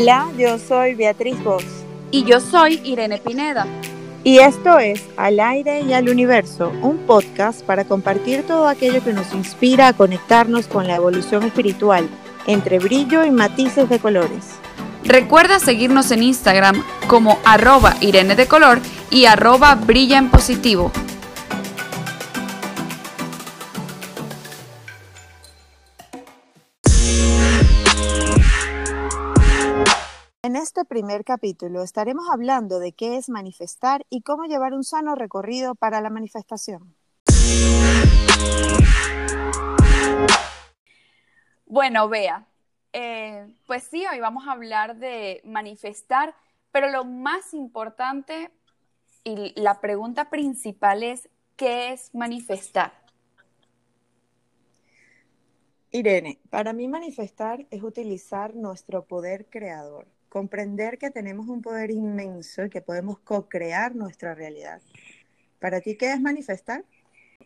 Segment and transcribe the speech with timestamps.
[0.00, 1.64] Hola, yo soy Beatriz Voz.
[2.12, 3.66] Y yo soy Irene Pineda.
[4.22, 9.12] Y esto es Al aire y al universo, un podcast para compartir todo aquello que
[9.12, 12.08] nos inspira a conectarnos con la evolución espiritual,
[12.46, 14.44] entre brillo y matices de colores.
[15.02, 18.78] Recuerda seguirnos en Instagram como arroba Irene de Color
[19.10, 20.92] y arroba Brilla en Positivo.
[30.68, 35.74] Este primer capítulo estaremos hablando de qué es manifestar y cómo llevar un sano recorrido
[35.74, 36.94] para la manifestación.
[41.64, 42.46] Bueno, vea,
[42.92, 46.34] eh, pues sí, hoy vamos a hablar de manifestar,
[46.70, 48.50] pero lo más importante
[49.24, 52.92] y la pregunta principal es, ¿qué es manifestar?
[55.92, 62.64] Irene, para mí manifestar es utilizar nuestro poder creador, comprender que tenemos un poder inmenso
[62.64, 64.80] y que podemos co-crear nuestra realidad.
[65.60, 66.84] ¿Para ti qué es manifestar?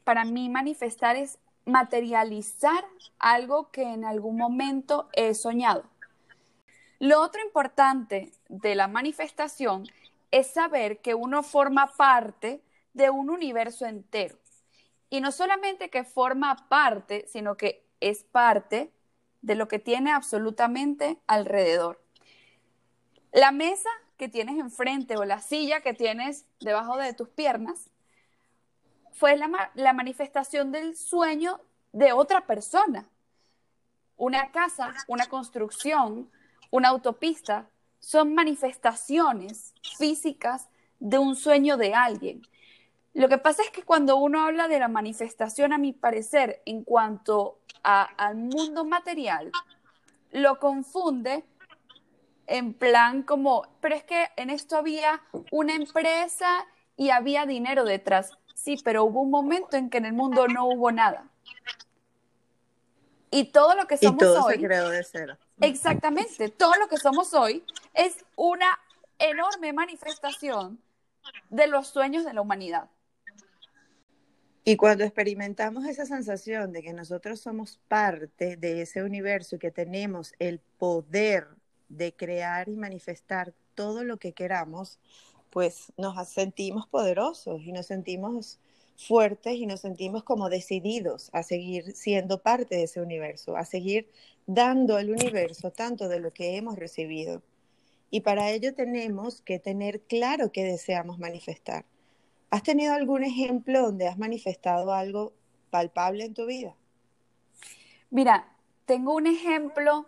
[0.05, 2.84] Para mí manifestar es materializar
[3.19, 5.84] algo que en algún momento he soñado.
[6.98, 9.84] Lo otro importante de la manifestación
[10.30, 12.62] es saber que uno forma parte
[12.94, 14.36] de un universo entero.
[15.11, 18.91] Y no solamente que forma parte, sino que es parte
[19.42, 22.02] de lo que tiene absolutamente alrededor.
[23.33, 23.88] La mesa
[24.19, 27.91] que tienes enfrente o la silla que tienes debajo de tus piernas
[29.12, 31.61] fue la, manifestación del sueño
[31.92, 33.08] de otra persona.
[34.16, 36.30] Una casa, una construcción,
[36.70, 40.69] una autopista, son manifestaciones físicas
[41.00, 42.42] de un sueño de alguien.
[43.14, 46.84] Lo que pasa es que cuando uno habla de la manifestación, a mi parecer, en
[46.84, 49.50] cuanto a, al mundo material,
[50.33, 51.44] lo confunde
[52.46, 58.32] en plan como, pero es que en esto había una empresa y había dinero detrás.
[58.54, 61.28] Sí, pero hubo un momento en que en el mundo no hubo nada.
[63.30, 64.55] Y todo lo que somos y todo hoy.
[64.55, 65.39] Se creó de cero.
[65.61, 66.50] Exactamente.
[66.50, 68.78] Todo lo que somos hoy es una
[69.18, 70.78] enorme manifestación
[71.48, 72.90] de los sueños de la humanidad.
[74.64, 79.72] Y cuando experimentamos esa sensación de que nosotros somos parte de ese universo y que
[79.72, 81.48] tenemos el poder
[81.97, 84.98] de crear y manifestar todo lo que queramos,
[85.51, 88.58] pues nos sentimos poderosos y nos sentimos
[88.97, 94.11] fuertes y nos sentimos como decididos a seguir siendo parte de ese universo, a seguir
[94.47, 97.42] dando al universo tanto de lo que hemos recibido.
[98.11, 101.85] Y para ello tenemos que tener claro qué deseamos manifestar.
[102.51, 105.33] ¿Has tenido algún ejemplo donde has manifestado algo
[105.70, 106.77] palpable en tu vida?
[108.11, 108.55] Mira,
[108.85, 110.07] tengo un ejemplo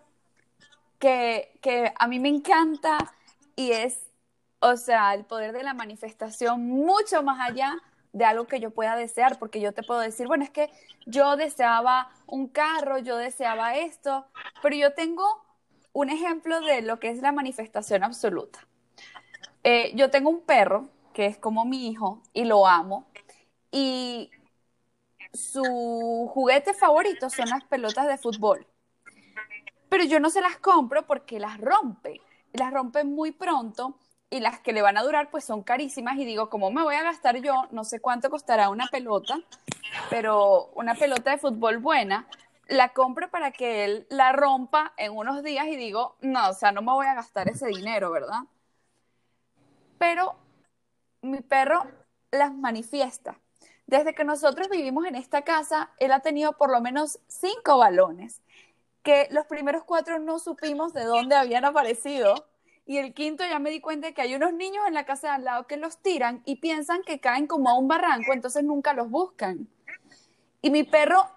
[1.60, 2.98] que, a mí me encanta
[3.56, 4.00] y es,
[4.60, 7.76] o sea, el poder de la manifestación mucho más allá
[8.12, 10.70] de algo que yo pueda desear, porque yo te puedo decir, bueno, es que
[11.04, 14.26] yo deseaba un carro, yo deseaba esto,
[14.62, 15.25] pero yo tengo
[15.92, 18.66] un ejemplo de lo que es la manifestación absoluta.
[19.62, 23.06] Eh, yo tengo un perro que es como mi hijo y lo amo,
[23.71, 24.31] y
[25.32, 28.66] su juguete favorito son las pelotas de fútbol,
[29.94, 32.21] pero yo no se las compro porque las rompe,
[32.53, 33.97] las rompe muy pronto
[34.28, 36.97] y las que le van a durar pues son carísimas y digo, ¿cómo me voy
[36.97, 37.69] a gastar yo?
[37.71, 39.38] No sé cuánto costará una pelota,
[40.10, 42.27] pero una pelota de fútbol buena,
[42.66, 46.72] la compro para que él la rompa en unos días y digo, no, o sea,
[46.72, 48.41] no me voy a gastar ese dinero, ¿verdad?
[49.99, 50.34] Pero
[51.22, 51.87] mi perro
[52.33, 53.38] las manifiesta.
[53.87, 58.41] Desde que nosotros vivimos en esta casa, él ha tenido por lo menos cinco balones,
[59.04, 62.48] que los primeros cuatro no supimos de dónde habían aparecido
[62.87, 65.28] y el quinto ya me di cuenta de que hay unos niños en la casa
[65.28, 68.65] de al lado que los tiran y piensan que caen como a un barranco, entonces
[68.65, 69.69] nunca los buscan.
[70.62, 71.28] Y mi perro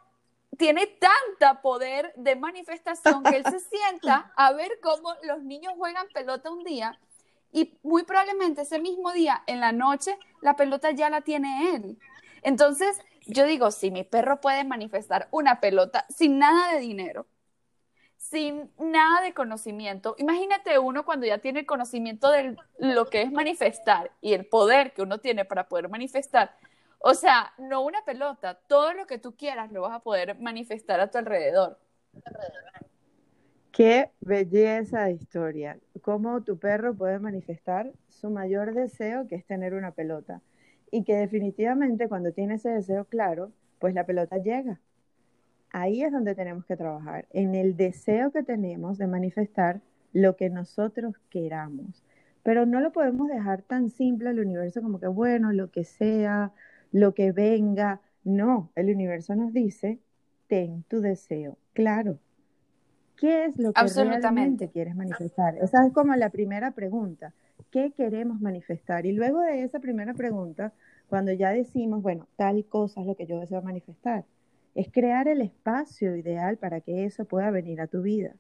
[0.58, 6.08] tiene tanta poder de manifestación que él se sienta a ver cómo los niños juegan
[6.14, 6.98] pelota un día
[7.52, 11.98] y muy probablemente ese mismo día, en la noche, la pelota ya la tiene él.
[12.44, 17.26] Entonces, yo digo, si mi perro puede manifestar una pelota sin nada de dinero,
[18.30, 20.16] sin nada de conocimiento.
[20.18, 24.94] Imagínate uno cuando ya tiene el conocimiento de lo que es manifestar y el poder
[24.94, 26.52] que uno tiene para poder manifestar.
[27.00, 31.00] O sea, no una pelota, todo lo que tú quieras lo vas a poder manifestar
[31.00, 31.80] a tu alrededor.
[33.72, 35.80] Qué belleza de historia.
[36.02, 40.42] Cómo tu perro puede manifestar su mayor deseo, que es tener una pelota.
[40.92, 44.80] Y que definitivamente cuando tiene ese deseo claro, pues la pelota llega
[45.82, 49.82] ahí es donde tenemos que trabajar, en el deseo que tenemos de manifestar
[50.14, 52.04] lo que nosotros queramos.
[52.44, 56.52] Pero no lo podemos dejar tan simple al universo como que, bueno, lo que sea,
[56.92, 58.02] lo que venga.
[58.24, 60.00] No, el universo nos dice,
[60.48, 62.18] ten tu deseo claro.
[63.18, 65.58] ¿Qué es lo que realmente quieres manifestar?
[65.58, 67.34] Esa es como la primera pregunta.
[67.72, 69.06] ¿Qué queremos manifestar?
[69.06, 70.74] Y luego de esa primera pregunta,
[71.08, 74.26] cuando ya decimos, bueno, tal cosa es lo que yo deseo manifestar,
[74.78, 78.36] es crear el espacio ideal para que eso pueda venir a tu vida.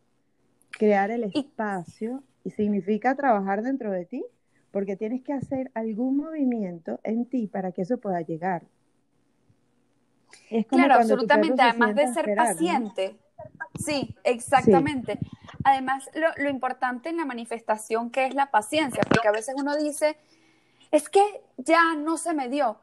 [0.69, 4.23] Crear el espacio y significa trabajar dentro de ti,
[4.69, 8.67] porque tienes que hacer algún movimiento en ti para que eso pueda llegar.
[10.69, 13.15] claro, absolutamente, además de ser paciente.
[13.83, 15.17] Sí, exactamente.
[15.63, 19.75] Además, lo, lo, importante en la manifestación que es la paciencia, porque a veces uno
[19.75, 20.17] dice,
[20.91, 21.23] es que
[21.57, 22.77] ya no se me dio,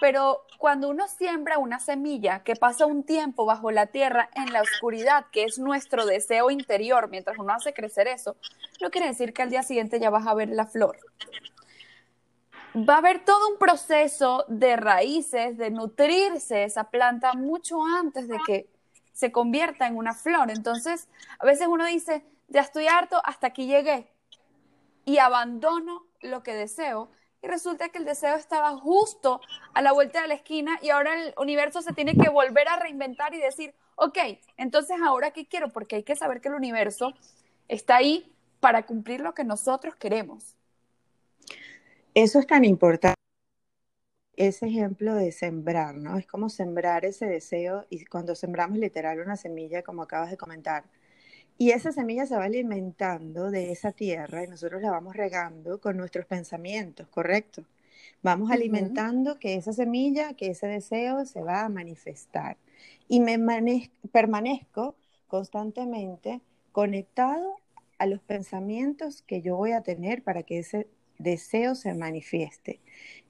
[0.00, 4.62] pero cuando uno siembra una semilla que pasa un tiempo bajo la tierra en la
[4.62, 8.36] oscuridad, que es nuestro deseo interior, mientras uno hace crecer eso,
[8.80, 10.98] no quiere decir que al día siguiente ya vas a ver la flor.
[12.76, 18.38] Va a haber todo un proceso de raíces, de nutrirse esa planta mucho antes de
[18.46, 18.68] que
[19.12, 20.50] se convierta en una flor.
[20.50, 21.08] Entonces,
[21.38, 24.12] a veces uno dice, ya estoy harto, hasta aquí llegué
[25.04, 27.10] y abandono lo que deseo.
[27.42, 29.40] Y resulta que el deseo estaba justo
[29.74, 32.78] a la vuelta de la esquina y ahora el universo se tiene que volver a
[32.78, 34.18] reinventar y decir, ok,
[34.56, 37.14] entonces ahora qué quiero, porque hay que saber que el universo
[37.68, 40.56] está ahí para cumplir lo que nosotros queremos.
[42.14, 43.18] Eso es tan importante
[44.38, 46.16] ese ejemplo de sembrar, ¿no?
[46.16, 50.84] Es como sembrar ese deseo y cuando sembramos literal una semilla, como acabas de comentar,
[51.58, 55.96] y esa semilla se va alimentando de esa tierra y nosotros la vamos regando con
[55.96, 57.64] nuestros pensamientos, ¿correcto?
[58.22, 62.56] Vamos alimentando que esa semilla, que ese deseo se va a manifestar.
[63.08, 63.38] Y me
[64.12, 64.94] permanezco
[65.26, 66.40] constantemente
[66.72, 67.56] conectado
[67.98, 70.88] a los pensamientos que yo voy a tener para que ese
[71.18, 72.80] deseo se manifieste.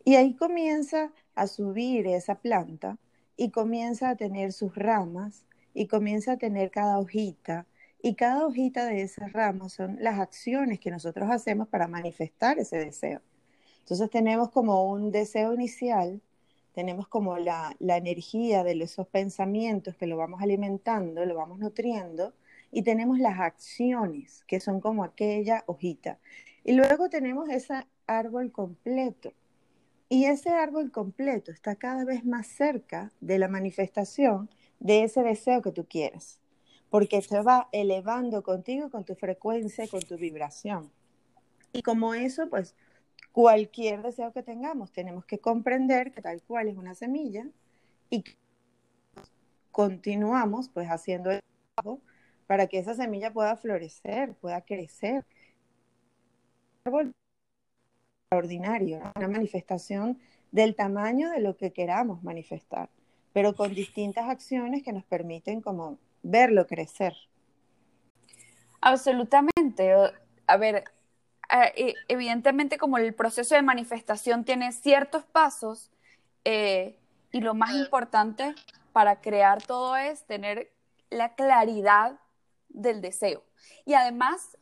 [0.04, 2.98] Y ahí comienza a subir esa planta
[3.36, 7.66] y comienza a tener sus ramas y comienza a tener cada hojita.
[8.00, 12.78] Y cada hojita de esas ramas son las acciones que nosotros hacemos para manifestar ese
[12.78, 13.20] deseo.
[13.80, 16.20] Entonces tenemos como un deseo inicial,
[16.74, 22.34] tenemos como la, la energía de esos pensamientos que lo vamos alimentando, lo vamos nutriendo,
[22.70, 26.18] y tenemos las acciones, que son como aquella hojita.
[26.64, 29.32] Y luego tenemos ese árbol completo,
[30.08, 34.48] y ese árbol completo está cada vez más cerca de la manifestación
[34.80, 36.40] de ese deseo que tú quieres,
[36.90, 40.90] porque se va elevando contigo con tu frecuencia, con tu vibración.
[41.72, 42.74] Y como eso, pues
[43.32, 47.46] cualquier deseo que tengamos, tenemos que comprender que tal cual es una semilla
[48.10, 48.24] y
[49.70, 51.40] continuamos pues haciendo el
[51.74, 52.00] trabajo
[52.46, 55.24] para que esa semilla pueda florecer, pueda crecer
[58.30, 60.18] extraordinario, una manifestación
[60.50, 62.88] del tamaño de lo que queramos manifestar,
[63.32, 67.14] pero con distintas acciones que nos permiten como verlo crecer.
[68.80, 69.94] Absolutamente.
[70.46, 70.84] A ver,
[71.50, 75.90] e, evidentemente como el proceso de manifestación tiene ciertos pasos
[76.44, 76.98] eh,
[77.32, 78.54] y lo más importante
[78.92, 80.70] para crear todo es tener
[81.10, 82.18] la claridad
[82.68, 83.42] del deseo.
[83.84, 84.56] Y además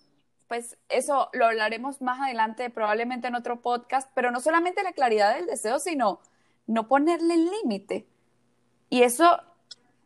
[0.49, 5.35] pues eso lo hablaremos más adelante, probablemente en otro podcast, pero no solamente la claridad
[5.35, 6.21] del deseo, sino
[6.67, 8.07] no ponerle límite.
[8.89, 9.41] Y eso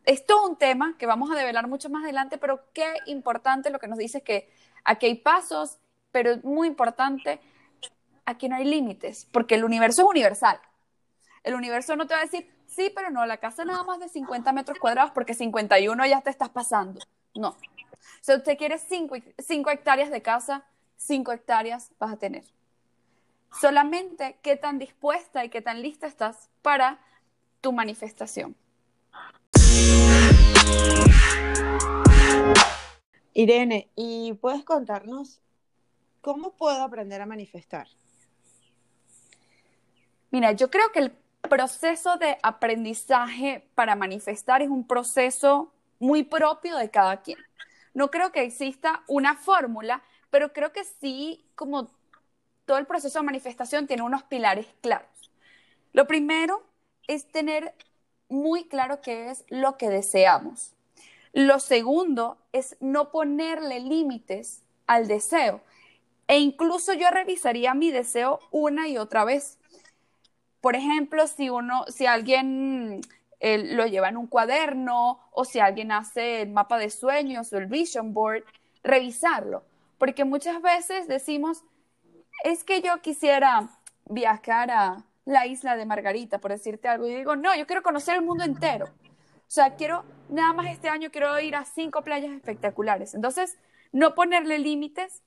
[0.05, 3.79] es todo un tema que vamos a develar mucho más adelante, pero qué importante lo
[3.79, 4.49] que nos dice es que
[4.83, 5.77] aquí hay pasos,
[6.11, 7.39] pero es muy importante,
[8.25, 10.59] aquí no hay límites, porque el universo es universal.
[11.43, 14.09] El universo no te va a decir, sí, pero no, la casa nada más de
[14.09, 16.99] 50 metros cuadrados porque 51 ya te estás pasando.
[17.35, 17.55] No,
[18.21, 19.15] si usted quiere 5
[19.69, 20.65] hectáreas de casa,
[20.97, 22.43] 5 hectáreas vas a tener.
[23.59, 26.99] Solamente qué tan dispuesta y qué tan lista estás para
[27.59, 28.55] tu manifestación.
[33.33, 35.41] Irene, ¿y puedes contarnos
[36.21, 37.87] cómo puedo aprender a manifestar?
[40.29, 41.11] Mira, yo creo que el
[41.49, 47.39] proceso de aprendizaje para manifestar es un proceso muy propio de cada quien.
[47.93, 51.91] No creo que exista una fórmula, pero creo que sí, como
[52.65, 55.09] todo el proceso de manifestación tiene unos pilares claros.
[55.93, 56.63] Lo primero
[57.07, 57.75] es tener
[58.31, 60.73] muy claro qué es lo que deseamos.
[61.33, 65.61] Lo segundo es no ponerle límites al deseo.
[66.27, 69.57] E incluso yo revisaría mi deseo una y otra vez.
[70.61, 73.01] Por ejemplo, si uno, si alguien
[73.41, 77.65] lo lleva en un cuaderno o si alguien hace el mapa de sueños o el
[77.65, 78.43] vision board,
[78.83, 79.63] revisarlo.
[79.97, 81.63] porque muchas veces decimos,
[82.43, 83.69] es que yo quisiera
[84.05, 88.15] viajar a la isla de Margarita, por decirte algo, y digo, no, yo quiero conocer
[88.15, 88.85] el mundo entero.
[88.85, 93.13] O sea, quiero, nada más este año quiero ir a cinco playas espectaculares.
[93.13, 93.57] Entonces,
[93.91, 95.21] no ponerle límites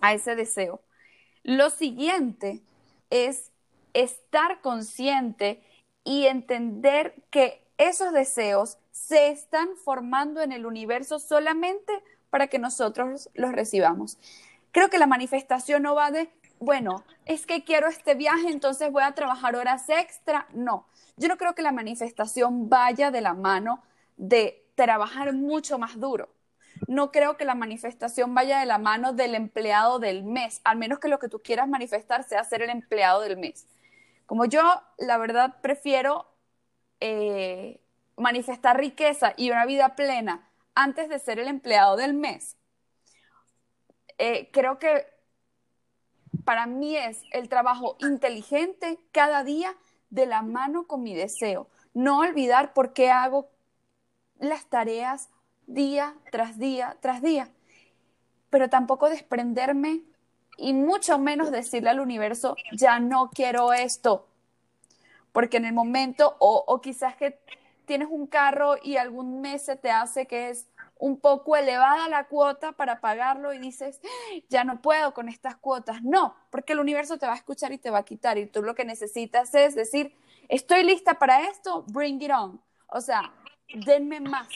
[0.00, 0.82] a ese deseo.
[1.42, 2.62] Lo siguiente
[3.10, 3.50] es
[3.94, 5.62] estar consciente
[6.04, 11.92] y entender que esos deseos se están formando en el universo solamente
[12.30, 14.18] para que nosotros los recibamos.
[14.72, 19.02] Creo que la manifestación no va de, bueno, es que quiero este viaje, entonces voy
[19.02, 20.46] a trabajar horas extra.
[20.52, 20.86] No,
[21.16, 23.82] yo no creo que la manifestación vaya de la mano
[24.16, 26.28] de trabajar mucho más duro.
[26.88, 30.98] No creo que la manifestación vaya de la mano del empleado del mes, al menos
[30.98, 33.66] que lo que tú quieras manifestar sea ser el empleado del mes.
[34.26, 34.62] Como yo,
[34.98, 36.26] la verdad, prefiero
[37.00, 37.80] eh,
[38.16, 42.56] manifestar riqueza y una vida plena antes de ser el empleado del mes.
[44.18, 45.06] Eh, creo que
[46.44, 49.74] para mí es el trabajo inteligente cada día
[50.10, 51.68] de la mano con mi deseo.
[51.94, 53.48] No olvidar por qué hago
[54.38, 55.30] las tareas
[55.66, 57.50] día tras día tras día,
[58.50, 60.02] pero tampoco desprenderme
[60.56, 64.26] y mucho menos decirle al universo, ya no quiero esto,
[65.32, 67.38] porque en el momento, o, quizás que
[67.84, 70.66] tienes un carro y algún mes se te hace que es
[70.98, 74.00] un poco elevada la cuota para pagarlo y dices,
[74.48, 76.02] ya no puedo con estas cuotas.
[76.02, 78.62] No, porque el universo te va a escuchar y te va a quitar y tú
[78.62, 80.16] lo que necesitas es decir,
[80.48, 82.60] estoy lista para esto, bring it on.
[82.88, 83.32] O sea,
[83.74, 84.48] denme más.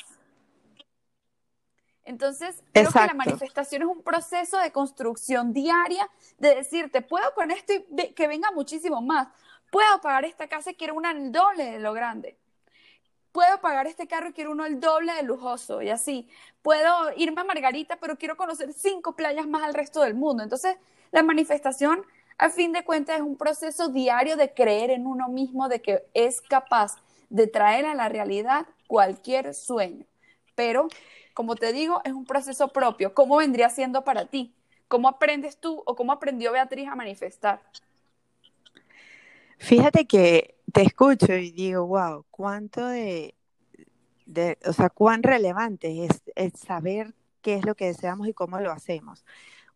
[2.04, 7.50] Entonces, creo que la manifestación es un proceso de construcción diaria, de decirte, puedo con
[7.50, 9.28] esto y que venga muchísimo más.
[9.70, 12.39] Puedo pagar esta casa y quiero una el doble de lo grande
[13.32, 16.28] puedo pagar este carro y quiero uno el doble de lujoso y así.
[16.62, 20.42] Puedo irme a Margarita, pero quiero conocer cinco playas más al resto del mundo.
[20.42, 20.76] Entonces,
[21.12, 22.04] la manifestación,
[22.38, 26.04] a fin de cuentas, es un proceso diario de creer en uno mismo, de que
[26.14, 26.96] es capaz
[27.28, 30.04] de traer a la realidad cualquier sueño.
[30.54, 30.88] Pero,
[31.34, 33.14] como te digo, es un proceso propio.
[33.14, 34.54] ¿Cómo vendría siendo para ti?
[34.88, 37.60] ¿Cómo aprendes tú o cómo aprendió Beatriz a manifestar?
[39.58, 43.34] Fíjate que te escucho y digo, wow, cuánto de,
[44.66, 48.72] o sea, cuán relevante es, es saber qué es lo que deseamos y cómo lo
[48.72, 49.24] hacemos.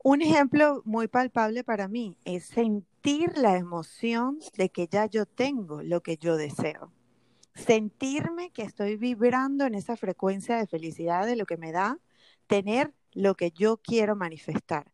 [0.03, 5.83] Un ejemplo muy palpable para mí es sentir la emoción de que ya yo tengo
[5.83, 6.93] lo que yo deseo.
[7.55, 11.99] Sentirme que estoy vibrando en esa frecuencia de felicidad de lo que me da
[12.47, 14.93] tener lo que yo quiero manifestar.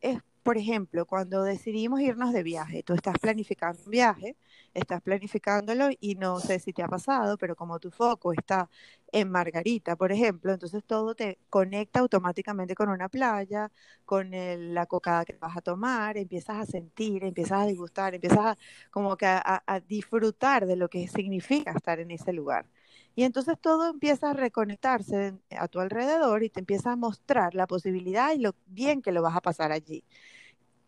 [0.00, 4.36] Es por ejemplo, cuando decidimos irnos de viaje, tú estás planificando un viaje,
[4.74, 8.68] estás planificándolo y no sé si te ha pasado, pero como tu foco está
[9.12, 13.70] en Margarita, por ejemplo, entonces todo te conecta automáticamente con una playa,
[14.04, 18.58] con la cocada que vas a tomar, empiezas a sentir, empiezas a disgustar, empiezas a,
[18.90, 22.66] como que a disfrutar de lo que significa estar en ese lugar.
[23.14, 27.66] Y entonces todo empieza a reconectarse a tu alrededor y te empieza a mostrar la
[27.66, 30.04] posibilidad y lo bien que lo vas a pasar allí.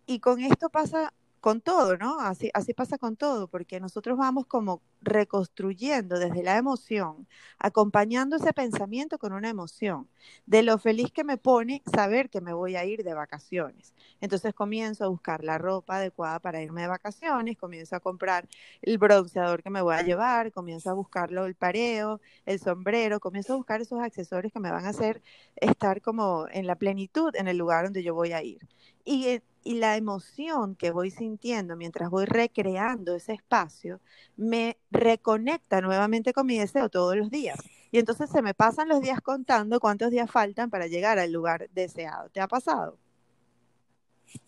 [0.06, 1.12] Y con esto pasa
[1.44, 2.20] con todo, ¿no?
[2.20, 8.54] Así, así pasa con todo, porque nosotros vamos como reconstruyendo desde la emoción, acompañando ese
[8.54, 10.08] pensamiento con una emoción,
[10.46, 13.92] de lo feliz que me pone saber que me voy a ir de vacaciones.
[14.22, 18.48] Entonces comienzo a buscar la ropa adecuada para irme de vacaciones, comienzo a comprar
[18.80, 23.52] el bronceador que me voy a llevar, comienzo a buscarlo el pareo, el sombrero, comienzo
[23.52, 25.20] a buscar esos accesorios que me van a hacer
[25.56, 28.66] estar como en la plenitud en el lugar donde yo voy a ir.
[29.04, 34.00] Y eh, y la emoción que voy sintiendo mientras voy recreando ese espacio
[34.37, 37.59] me reconecta nuevamente con mi deseo todos los días.
[37.90, 41.68] Y entonces se me pasan los días contando cuántos días faltan para llegar al lugar
[41.71, 42.28] deseado.
[42.28, 42.99] ¿Te ha pasado?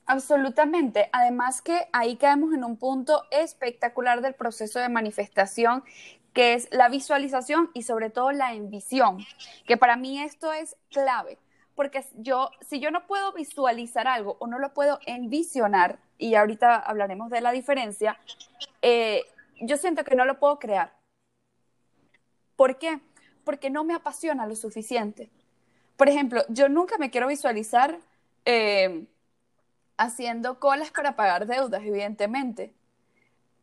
[0.05, 1.09] Absolutamente.
[1.13, 5.83] Además que ahí caemos en un punto espectacular del proceso de manifestación,
[6.33, 9.19] que es la visualización y sobre todo la envisión,
[9.67, 11.39] que para mí esto es clave
[11.77, 16.77] porque yo, si yo no puedo visualizar algo o no lo puedo envisionar, y ahorita
[16.77, 18.19] hablaremos de la diferencia,
[18.81, 19.23] eh,
[19.61, 20.97] yo siento que no lo puedo crear.
[22.57, 22.99] ¿Por qué?
[23.45, 25.31] Porque no me apasiona lo suficiente.
[25.99, 27.99] Por ejemplo, yo nunca me quiero visualizar
[28.47, 29.07] eh,
[29.99, 32.73] haciendo colas para pagar deudas, evidentemente.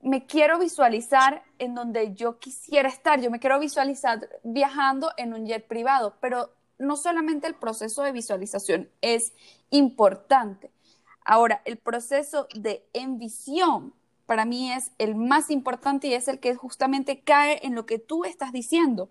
[0.02, 3.22] Me quiero visualizar en donde yo quisiera estar.
[3.22, 6.52] Yo me quiero visualizar viajando en un jet privado, pero
[6.84, 9.34] no solamente el proceso de visualización es
[9.70, 10.72] importante.
[11.26, 13.94] Ahora, el proceso de envisión
[14.26, 18.00] para mí es el más importante y es el que justamente cae en lo que
[18.00, 19.10] tú estás diciendo,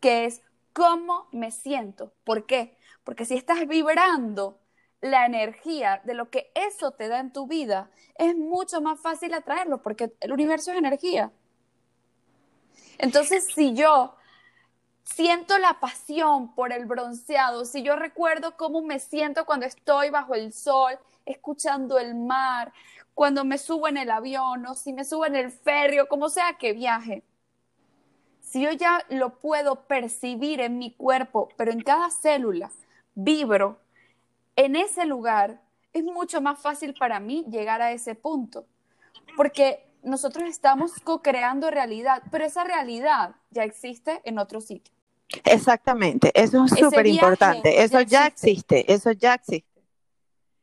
[0.00, 2.12] que es cómo me siento.
[2.24, 2.76] ¿Por qué?
[3.04, 4.60] Porque si estás vibrando
[5.00, 9.32] la energía de lo que eso te da en tu vida, es mucho más fácil
[9.34, 11.32] atraerlo porque el universo es energía.
[12.98, 14.14] Entonces, si yo
[15.14, 20.34] siento la pasión por el bronceado, si yo recuerdo cómo me siento cuando estoy bajo
[20.34, 22.72] el sol, escuchando el mar,
[23.14, 26.54] cuando me subo en el avión o si me subo en el ferry como sea
[26.58, 27.24] que viaje,
[28.40, 32.70] si yo ya lo puedo percibir en mi cuerpo, pero en cada célula
[33.14, 33.80] vibro
[34.56, 35.60] en ese lugar,
[35.92, 38.66] es mucho más fácil para mí llegar a ese punto.
[39.36, 44.97] Porque nosotros estamos co-creando realidad, pero esa realidad ya existe en otro sitio.
[45.44, 47.82] Exactamente, eso es súper importante.
[47.82, 48.92] Eso ya existe.
[48.92, 49.66] eso ya existe.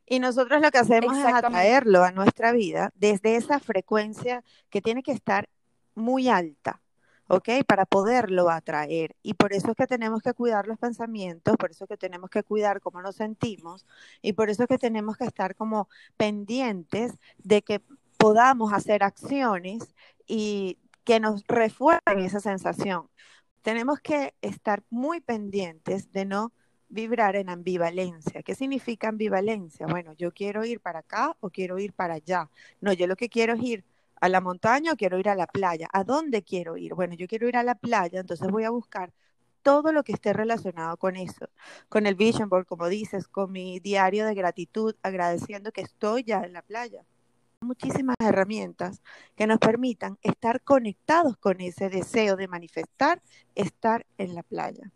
[0.06, 5.02] Y nosotros lo que hacemos es atraerlo a nuestra vida desde esa frecuencia que tiene
[5.02, 5.48] que estar
[5.94, 6.80] muy alta.
[7.28, 7.48] ¿ok?
[7.66, 9.16] Para poderlo atraer.
[9.22, 12.30] Y por eso es que tenemos que cuidar los pensamientos, por eso es que tenemos
[12.30, 13.84] que cuidar cómo nos sentimos
[14.22, 17.80] y por eso es que tenemos que estar como pendientes de que
[18.16, 19.94] podamos hacer acciones
[20.26, 23.08] y que nos refuercen esa sensación.
[23.66, 26.52] Tenemos que estar muy pendientes de no
[26.88, 28.44] vibrar en ambivalencia.
[28.44, 29.88] ¿Qué significa ambivalencia?
[29.88, 32.48] Bueno, yo quiero ir para acá o quiero ir para allá.
[32.80, 33.84] No, yo lo que quiero es ir
[34.20, 35.88] a la montaña o quiero ir a la playa.
[35.92, 36.94] ¿A dónde quiero ir?
[36.94, 39.12] Bueno, yo quiero ir a la playa, entonces voy a buscar
[39.62, 41.48] todo lo que esté relacionado con eso,
[41.88, 46.44] con el vision board, como dices, con mi diario de gratitud, agradeciendo que estoy ya
[46.44, 47.04] en la playa.
[47.60, 49.02] Muchísimas herramientas
[49.34, 53.22] que nos permitan estar conectados con ese deseo de manifestar,
[53.54, 54.92] estar en la playa.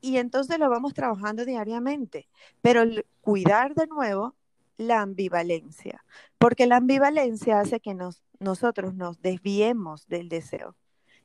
[0.00, 2.28] Y entonces lo vamos trabajando diariamente,
[2.60, 2.82] pero
[3.20, 4.34] cuidar de nuevo
[4.76, 6.04] la ambivalencia,
[6.38, 10.76] porque la ambivalencia hace que nos nosotros nos desviemos del deseo.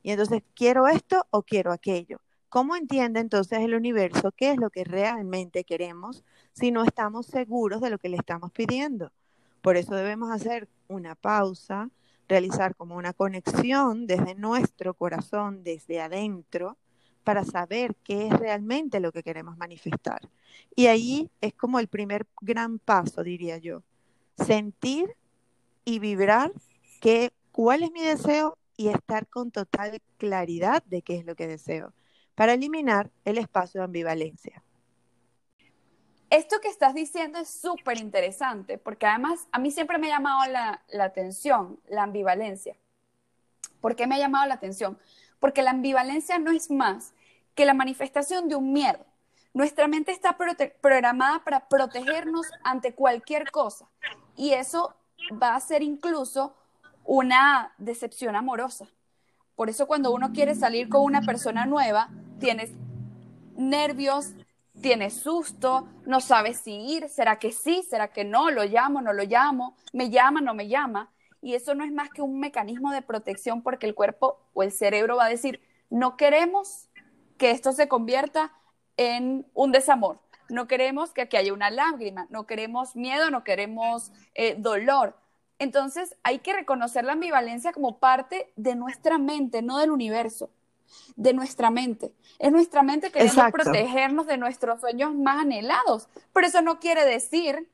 [0.04, 2.22] Y entonces, ¿quiero esto o quiero aquello?
[2.50, 6.24] ¿Cómo entiende entonces el universo qué es lo que realmente queremos
[6.54, 9.12] si no estamos seguros de lo que le estamos pidiendo?
[9.68, 11.90] Por eso debemos hacer una pausa,
[12.30, 16.78] realizar como una conexión desde nuestro corazón, desde adentro,
[17.26, 20.22] para saber qué es realmente lo que queremos manifestar.
[20.74, 23.84] Y ahí es como el primer gran paso, diría yo.
[24.38, 25.18] Sentir
[25.84, 26.54] y vibrar
[27.52, 31.92] cuál es mi deseo y estar con total claridad de qué es lo que deseo,
[32.36, 34.64] para eliminar el espacio de ambivalencia.
[36.30, 40.52] Esto que estás diciendo es súper interesante, porque además a mí siempre me ha llamado
[40.52, 42.76] la, la atención la ambivalencia.
[43.80, 44.98] ¿Por qué me ha llamado la atención?
[45.40, 47.14] Porque la ambivalencia no es más
[47.56, 49.06] que la manifestación de un miedo.
[49.54, 50.38] Nuestra mente está
[50.82, 53.88] programada para protegernos ante cualquier cosa
[54.36, 54.96] y eso
[55.42, 56.56] va a ser incluso
[57.06, 58.86] una decepción amorosa.
[59.56, 62.10] Por eso cuando uno quiere salir con una persona nueva,
[62.40, 62.70] tienes
[63.56, 64.34] nervios,
[64.82, 69.14] tienes susto, no sabes si ir, será que sí, será que no, lo llamo, no
[69.14, 71.12] lo llamo, me llama, no me llama.
[71.42, 74.72] Y eso no es más que un mecanismo de protección porque el cuerpo o el
[74.72, 76.90] cerebro va a decir, no queremos
[77.38, 78.54] que esto se convierta
[78.98, 84.12] en un desamor, no queremos que aquí haya una lágrima, no queremos miedo, no queremos
[84.34, 85.16] eh, dolor,
[85.60, 90.52] entonces hay que reconocer la ambivalencia como parte de nuestra mente, no del universo,
[91.16, 92.14] de nuestra mente.
[92.40, 96.08] Es nuestra mente queriendo protegernos de nuestros sueños más anhelados.
[96.34, 97.70] Pero eso no quiere decir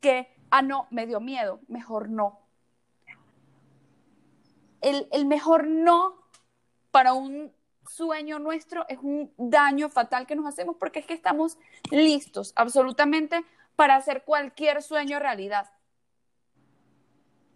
[0.00, 2.40] que, ah, no, me dio miedo, mejor no.
[4.80, 6.16] El, el mejor no
[6.90, 7.52] para un
[7.88, 11.58] sueño nuestro es un daño fatal que nos hacemos porque es que estamos
[11.90, 13.44] listos absolutamente
[13.76, 15.70] para hacer cualquier sueño realidad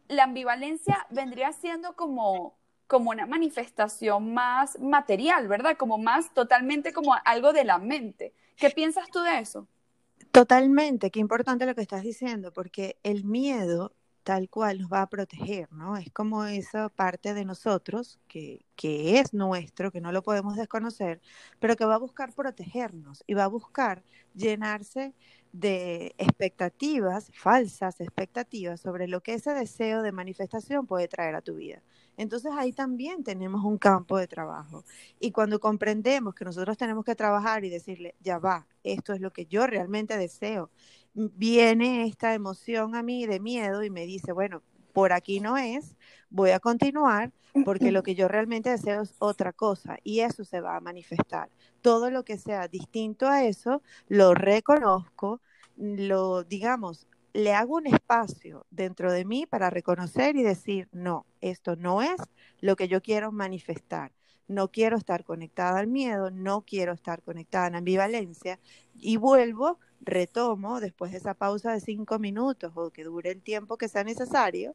[0.08, 2.58] la ambivalencia vendría siendo como,
[2.88, 5.77] como una manifestación más material, ¿verdad?
[5.77, 8.33] Como más totalmente como algo de la mente.
[8.57, 9.68] ¿Qué piensas tú de eso?
[10.33, 13.92] Totalmente, qué importante lo que estás diciendo, porque el miedo
[14.24, 15.96] tal cual nos va a proteger, ¿no?
[15.96, 21.20] Es como esa parte de nosotros que, que es nuestro, que no lo podemos desconocer,
[21.61, 24.03] pero que va a buscar protegernos y va a buscar
[24.35, 25.14] llenarse
[25.52, 31.56] de expectativas, falsas expectativas sobre lo que ese deseo de manifestación puede traer a tu
[31.56, 31.82] vida.
[32.16, 34.84] Entonces ahí también tenemos un campo de trabajo.
[35.20, 39.32] Y cuando comprendemos que nosotros tenemos que trabajar y decirle, ya va, esto es lo
[39.32, 40.70] que yo realmente deseo,
[41.14, 44.62] viene esta emoción a mí de miedo y me dice, bueno,
[44.98, 45.94] por aquí no es,
[46.28, 47.30] voy a continuar
[47.64, 51.50] porque lo que yo realmente deseo es otra cosa y eso se va a manifestar.
[51.82, 55.40] Todo lo que sea distinto a eso, lo reconozco,
[55.76, 61.76] lo, digamos, le hago un espacio dentro de mí para reconocer y decir, no, esto
[61.76, 62.20] no es
[62.61, 64.11] lo que yo quiero manifestar.
[64.48, 68.58] No quiero estar conectada al miedo, no quiero estar conectada a la ambivalencia
[68.96, 73.76] y vuelvo retomo después de esa pausa de cinco minutos o que dure el tiempo
[73.76, 74.74] que sea necesario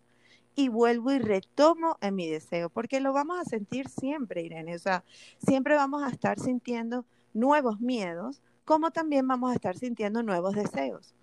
[0.56, 4.80] y vuelvo y retomo en mi deseo, porque lo vamos a sentir siempre, Irene, o
[4.80, 5.04] sea,
[5.38, 11.16] siempre vamos a estar sintiendo nuevos miedos, como también vamos a estar sintiendo nuevos deseos,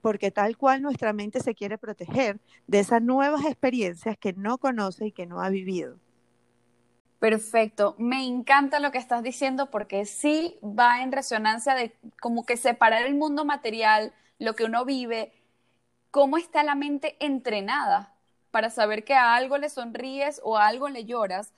[0.00, 5.06] porque tal cual nuestra mente se quiere proteger de esas nuevas experiencias que no conoce
[5.06, 5.98] y que no ha vivido.
[7.18, 12.56] Perfecto, me encanta lo que estás diciendo porque sí va en resonancia de como que
[12.56, 15.32] separar el mundo material, lo que uno vive,
[16.12, 18.14] cómo está la mente entrenada
[18.58, 21.52] para saber que a algo le sonríes o a algo le lloras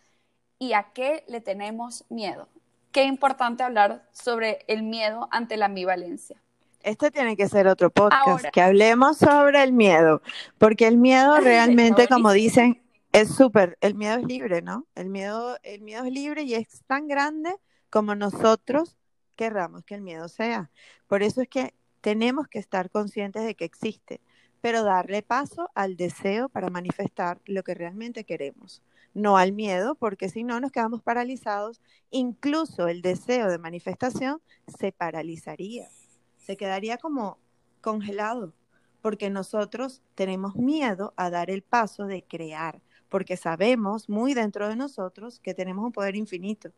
[0.58, 2.46] y a qué le tenemos miedo.
[2.92, 6.36] Qué importante hablar sobre el miedo ante la ambivalencia.
[6.82, 10.20] Este tiene que ser otro podcast, que hablemos sobre el miedo,
[10.58, 12.82] porque el miedo realmente, como dicen,
[13.14, 14.86] es súper, el miedo es libre, ¿no?
[14.94, 17.56] El miedo, el miedo es libre y es tan grande
[17.88, 18.98] como nosotros
[19.36, 20.70] querramos que el miedo sea.
[21.06, 24.20] Por eso es que tenemos que estar conscientes de que existe
[24.60, 28.82] pero darle paso al deseo para manifestar lo que realmente queremos,
[29.14, 34.92] no al miedo, porque si no nos quedamos paralizados, incluso el deseo de manifestación se
[34.92, 35.88] paralizaría,
[36.36, 37.38] se quedaría como
[37.80, 38.52] congelado,
[39.00, 44.76] porque nosotros tenemos miedo a dar el paso de crear, porque sabemos muy dentro de
[44.76, 46.70] nosotros que tenemos un poder infinito.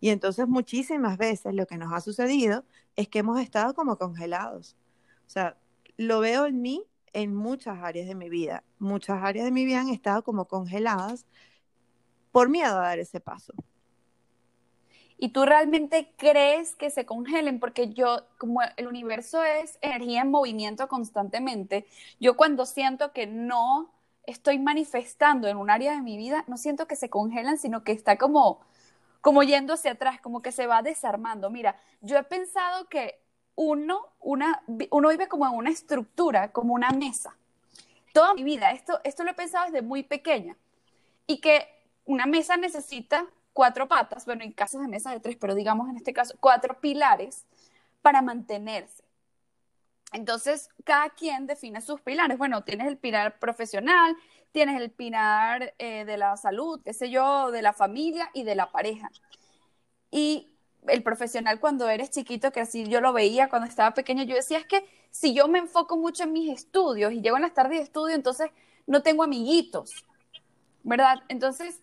[0.00, 2.64] Y entonces muchísimas veces lo que nos ha sucedido
[2.96, 4.76] es que hemos estado como congelados.
[5.26, 5.58] O sea,
[5.98, 8.64] lo veo en mí en muchas áreas de mi vida.
[8.78, 11.26] Muchas áreas de mi vida han estado como congeladas
[12.32, 13.52] por miedo a dar ese paso.
[15.22, 17.60] ¿Y tú realmente crees que se congelen?
[17.60, 21.86] Porque yo, como el universo es energía en movimiento constantemente,
[22.18, 23.92] yo cuando siento que no
[24.24, 27.92] estoy manifestando en un área de mi vida, no siento que se congelan, sino que
[27.92, 28.60] está como,
[29.20, 31.50] como yendo hacia atrás, como que se va desarmando.
[31.50, 33.20] Mira, yo he pensado que
[33.62, 37.36] uno, una, uno vive como en una estructura, como una mesa.
[38.14, 40.56] Toda mi vida, esto, esto lo he pensado desde muy pequeña.
[41.26, 41.68] Y que
[42.06, 45.98] una mesa necesita cuatro patas, bueno, en casos de mesa de tres, pero digamos en
[45.98, 47.44] este caso, cuatro pilares
[48.00, 49.04] para mantenerse.
[50.14, 52.38] Entonces, cada quien define sus pilares.
[52.38, 54.16] Bueno, tienes el pilar profesional,
[54.52, 58.54] tienes el pilar eh, de la salud, qué sé yo, de la familia y de
[58.54, 59.10] la pareja.
[60.10, 60.50] Y
[60.88, 64.58] el profesional cuando eres chiquito, que así yo lo veía cuando estaba pequeño, yo decía,
[64.58, 67.78] es que si yo me enfoco mucho en mis estudios y llego en las tardes
[67.78, 68.50] de estudio, entonces
[68.86, 70.04] no tengo amiguitos,
[70.82, 71.22] ¿verdad?
[71.28, 71.80] Entonces,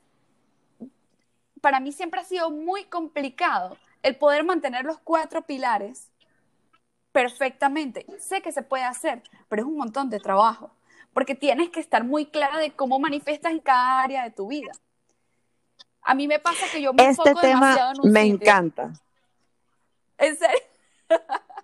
[1.62, 6.12] para mí siempre ha sido muy complicado el poder mantener los cuatro pilares
[7.12, 8.06] perfectamente.
[8.20, 10.72] Sé que se puede hacer, pero es un montón de trabajo,
[11.14, 14.72] porque tienes que estar muy clara de cómo manifestas en cada área de tu vida.
[16.08, 18.94] A mí me pasa que yo me este enfoco tema demasiado en un me encanta.
[20.18, 20.60] ¿En serio?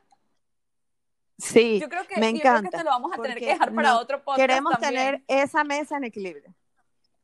[1.35, 2.69] Sí, yo creo que, me encanta.
[2.69, 4.39] Creo que te lo vamos a tener que dejar para otro podcast.
[4.39, 6.55] Queremos tener esa mesa en equilibrio.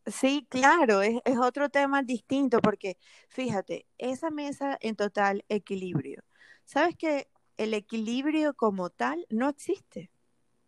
[0.06, 2.98] Sí, claro, es, es, otro tema distinto porque,
[3.30, 6.22] fíjate, esa mesa en total equilibrio.
[6.66, 10.12] ¿Sabes que el equilibrio como tal no existe?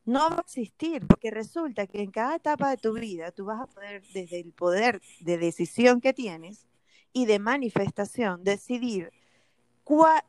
[0.05, 3.61] No va a existir, porque resulta que en cada etapa de tu vida tú vas
[3.61, 6.67] a poder, desde el poder de decisión que tienes
[7.13, 9.11] y de manifestación, decidir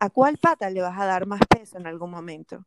[0.01, 2.65] a cuál pata le vas a dar más peso en algún momento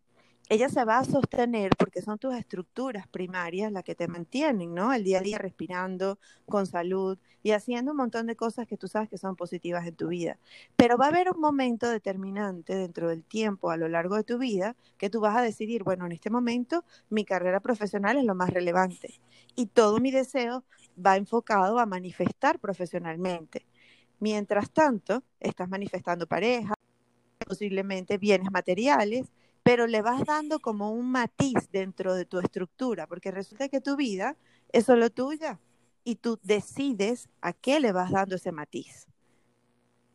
[0.48, 4.94] ella se va a sostener porque son tus estructuras primarias las que te mantienen, ¿no?
[4.94, 8.88] El día a día respirando con salud y haciendo un montón de cosas que tú
[8.88, 10.38] sabes que son positivas en tu vida.
[10.76, 14.38] Pero va a haber un momento determinante dentro del tiempo a lo largo de tu
[14.38, 18.36] vida que tú vas a decidir, bueno, en este momento mi carrera profesional es lo
[18.36, 19.20] más relevante
[19.56, 20.64] y todo mi deseo
[21.04, 23.66] va enfocado a manifestar profesionalmente.
[24.20, 26.74] Mientras tanto, estás manifestando pareja,
[27.48, 29.32] posiblemente bienes materiales,
[29.66, 33.96] pero le vas dando como un matiz dentro de tu estructura, porque resulta que tu
[33.96, 34.38] vida
[34.72, 35.60] es solo tuya
[36.04, 39.08] y tú decides a qué le vas dando ese matiz.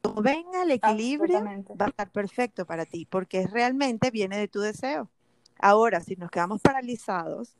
[0.03, 4.61] Como venga el equilibrio, va a estar perfecto para ti, porque realmente viene de tu
[4.61, 5.11] deseo.
[5.59, 7.57] Ahora, si nos quedamos paralizados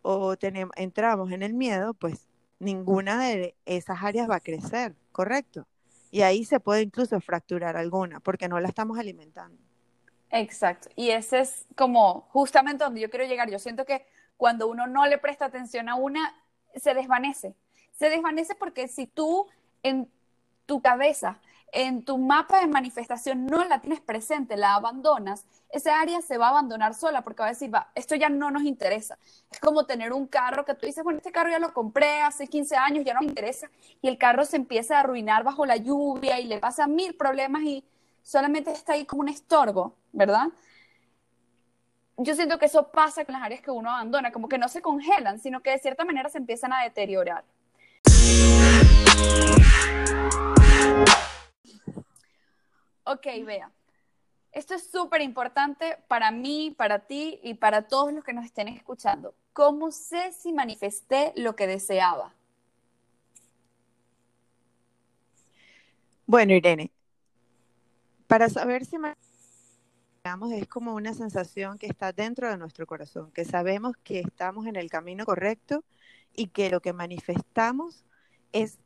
[0.00, 2.26] o tenemos, entramos en el miedo, pues
[2.58, 5.66] ninguna de esas áreas va a crecer, ¿correcto?
[6.10, 9.67] Y ahí se puede incluso fracturar alguna, porque no la estamos alimentando.
[10.30, 10.88] Exacto.
[10.94, 13.50] Y ese es como justamente donde yo quiero llegar.
[13.50, 16.34] Yo siento que cuando uno no le presta atención a una,
[16.76, 17.54] se desvanece.
[17.92, 19.46] Se desvanece porque si tú
[19.82, 20.08] en
[20.66, 21.38] tu cabeza,
[21.72, 26.46] en tu mapa de manifestación no la tienes presente, la abandonas, esa área se va
[26.46, 29.18] a abandonar sola porque va a decir, va, esto ya no nos interesa.
[29.50, 32.46] Es como tener un carro que tú dices, bueno, este carro ya lo compré hace
[32.46, 35.76] 15 años, ya no me interesa, y el carro se empieza a arruinar bajo la
[35.76, 37.84] lluvia y le pasan mil problemas y
[38.22, 40.48] solamente está ahí como un estorbo, ¿verdad?
[42.18, 44.82] yo siento que eso pasa con las áreas que uno abandona, como que no se
[44.82, 47.44] congelan, sino que de cierta manera se empiezan a deteriorar.
[53.04, 53.70] Ok, vea.
[54.50, 58.66] Esto es súper importante para mí, para ti y para todos los que nos estén
[58.66, 59.34] escuchando.
[59.52, 62.34] ¿Cómo sé si manifesté lo que deseaba?
[66.26, 66.90] Bueno, Irene,
[68.26, 68.98] para saber si
[70.52, 74.76] es como una sensación que está dentro de nuestro corazón, que sabemos que estamos en
[74.76, 75.84] el camino correcto
[76.34, 78.04] y que lo que manifestamos
[78.52, 78.78] es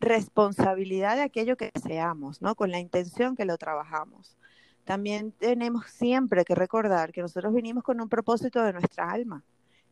[0.00, 2.54] responsabilidad de aquello que deseamos, ¿no?
[2.54, 4.36] Con la intención que lo trabajamos.
[4.84, 9.44] También tenemos siempre que recordar que nosotros vinimos con un propósito de nuestra alma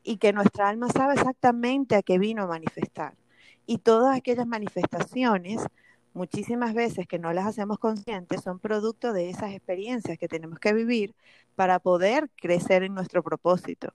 [0.02, 3.14] y que nuestra alma sabe exactamente a qué vino a manifestar.
[3.66, 5.66] Y todas aquellas manifestaciones,
[6.18, 10.74] muchísimas veces que no las hacemos conscientes, son producto de esas experiencias que tenemos que
[10.74, 11.14] vivir
[11.54, 13.94] para poder crecer en nuestro propósito.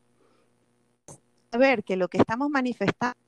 [1.51, 3.19] Saber que lo que estamos manifestando,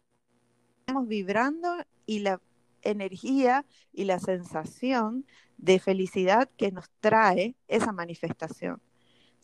[0.80, 2.40] estamos vibrando y la
[2.84, 5.26] energía y la sensación
[5.58, 8.82] de felicidad que nos trae esa manifestación.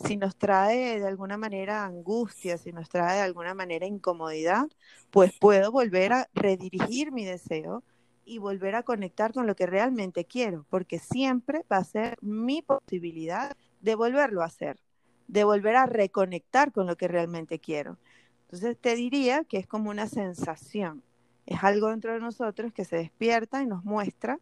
[0.06, 4.68] Si nos trae de alguna manera angustia, si nos trae de alguna manera incomodidad,
[5.12, 7.84] pues puedo volver a redirigir mi deseo
[8.32, 12.62] y volver a conectar con lo que realmente quiero, porque siempre va a ser mi
[12.62, 14.80] posibilidad de volverlo a hacer,
[15.28, 17.98] de volver a reconectar con lo que realmente quiero.
[18.44, 21.04] Entonces te diría que es como una sensación,
[21.46, 24.40] es algo dentro de nosotros que se despierta y nos muestra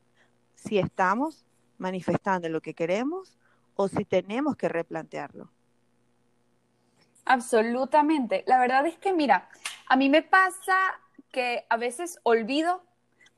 [0.54, 1.44] si estamos
[1.80, 3.40] manifestando lo que queremos
[3.76, 5.50] o si tenemos que replantearlo.
[7.26, 8.44] Absolutamente.
[8.46, 9.50] La verdad es que, mira,
[9.88, 10.78] a mí me pasa
[11.32, 12.84] que a veces olvido,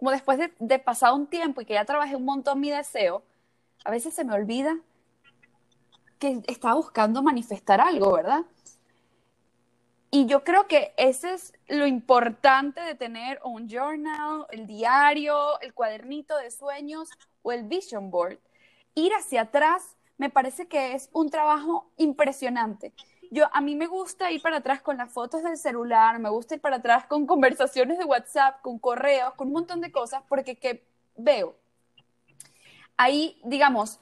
[0.01, 3.21] como después de, de pasado un tiempo y que ya trabajé un montón mi deseo,
[3.85, 4.75] a veces se me olvida
[6.17, 8.41] que estaba buscando manifestar algo, ¿verdad?
[10.09, 15.71] Y yo creo que ese es lo importante de tener un journal, el diario, el
[15.75, 17.07] cuadernito de sueños
[17.43, 18.39] o el vision board.
[18.95, 22.91] Ir hacia atrás me parece que es un trabajo impresionante.
[23.32, 26.54] Yo a mí me gusta ir para atrás con las fotos del celular, me gusta
[26.54, 30.58] ir para atrás con conversaciones de WhatsApp, con correos, con un montón de cosas porque
[30.58, 30.86] que
[31.17, 31.56] veo.
[32.98, 34.00] Ahí, digamos,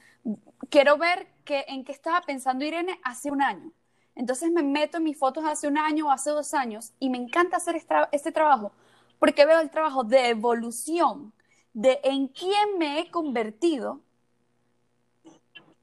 [0.68, 3.72] quiero ver que, en qué estaba pensando Irene hace un año
[4.20, 7.16] entonces me meto en mis fotos hace un año o hace dos años y me
[7.16, 8.72] encanta hacer este trabajo
[9.18, 11.32] porque veo el trabajo de evolución,
[11.72, 14.00] de en quién me he convertido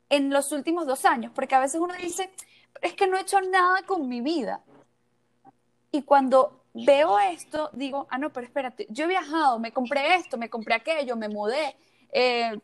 [0.10, 2.32] en los últimos dos años, porque a veces uno dice,
[2.82, 4.62] es que no he hecho nada con mi vida.
[5.92, 10.38] Y cuando veo esto, digo, ah, no, pero espérate, yo he viajado, me compré esto,
[10.38, 11.76] me compré aquello, me mudé,
[12.12, 12.60] eh,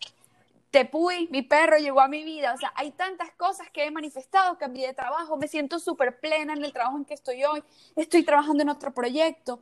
[0.73, 2.51] Tepuy, mi perro llegó a mi vida.
[2.51, 6.53] O sea, hay tantas cosas que he manifestado, cambié de trabajo, me siento súper plena
[6.53, 7.63] en el trabajo en que estoy hoy,
[7.95, 9.61] estoy trabajando en otro proyecto.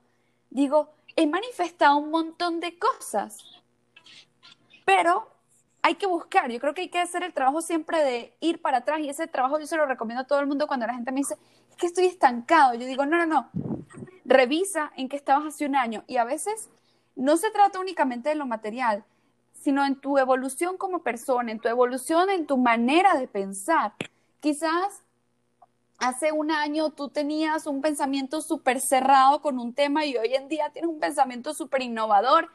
[0.49, 3.39] Digo, he manifestado un montón de cosas,
[4.85, 5.30] pero
[5.81, 6.49] hay que buscar.
[6.51, 9.27] Yo creo que hay que hacer el trabajo siempre de ir para atrás y ese
[9.27, 11.37] trabajo yo se lo recomiendo a todo el mundo cuando la gente me dice,
[11.69, 12.73] es que estoy estancado.
[12.73, 13.49] Yo digo, no, no, no,
[14.25, 16.69] revisa en qué estabas hace un año y a veces
[17.15, 19.03] no se trata únicamente de lo material,
[19.53, 23.93] sino en tu evolución como persona, en tu evolución, en tu manera de pensar.
[24.39, 25.03] Quizás
[25.99, 30.47] hace un año tú tenías un pensamiento súper cerrado con un tema y hoy en
[30.47, 32.49] día tienes un pensamiento súper innovador.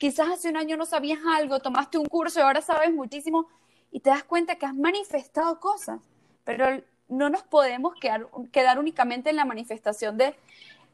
[0.00, 3.48] Quizás hace un año no sabías algo, tomaste un curso y ahora sabes muchísimo
[3.92, 6.00] y te das cuenta que has manifestado cosas,
[6.42, 10.34] pero no nos podemos quedar, únicamente en la manifestación de,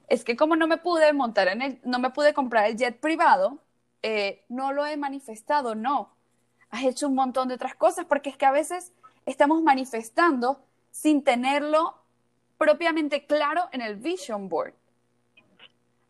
[0.09, 2.99] es que como no me pude montar en el, no me pude comprar el jet
[2.99, 3.59] privado,
[4.03, 6.11] eh, no lo he manifestado, no.
[6.71, 8.93] Has hecho un montón de otras cosas porque es que a veces
[9.25, 10.59] estamos manifestando
[10.91, 11.95] sin tenerlo
[12.59, 14.75] propiamente claro en el vision board.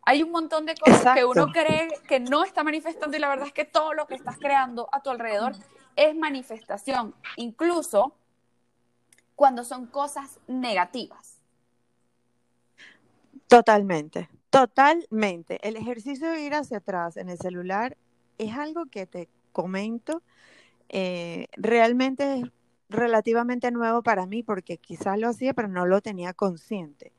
[0.09, 3.49] Hay un montón de cosas que uno cree que no está manifestando y la verdad
[3.49, 5.55] es que todo lo que estás creando a tu alrededor
[5.97, 8.15] es manifestación, incluso
[9.35, 11.41] cuando son cosas negativas.
[13.49, 14.29] Totalmente.
[14.49, 15.59] Totalmente.
[15.67, 17.97] El ejercicio de ir hacia atrás en el celular
[18.39, 20.23] es algo que te comento.
[20.89, 22.45] Eh, realmente es
[22.89, 27.13] relativamente nuevo para mí porque quizás lo hacía, pero no lo tenía consciente.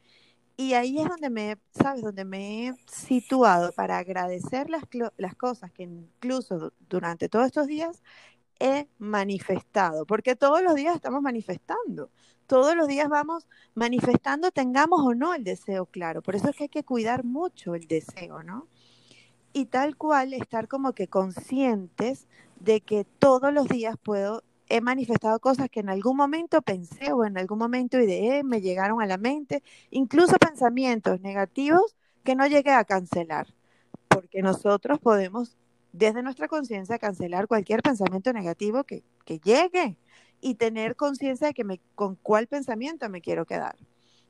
[0.57, 2.01] Y ahí es donde me, ¿sabes?
[2.01, 4.83] Donde me he situado para agradecer las,
[5.17, 8.01] las cosas que incluso durante todos estos días
[8.59, 12.09] he manifestado, porque todos los días estamos manifestando
[12.47, 16.21] todos los días vamos manifestando, tengamos o no el deseo claro.
[16.21, 18.67] Por eso es que hay que cuidar mucho el deseo, ¿no?
[19.53, 22.27] Y tal cual estar como que conscientes
[22.59, 27.25] de que todos los días puedo he manifestado cosas que en algún momento pensé o
[27.25, 32.71] en algún momento ideé, me llegaron a la mente, incluso pensamientos negativos que no llegué
[32.71, 33.47] a cancelar,
[34.07, 35.57] porque nosotros podemos
[35.93, 39.97] desde nuestra conciencia cancelar cualquier pensamiento negativo que, que llegue
[40.41, 43.75] y tener conciencia de que me, con cuál pensamiento me quiero quedar.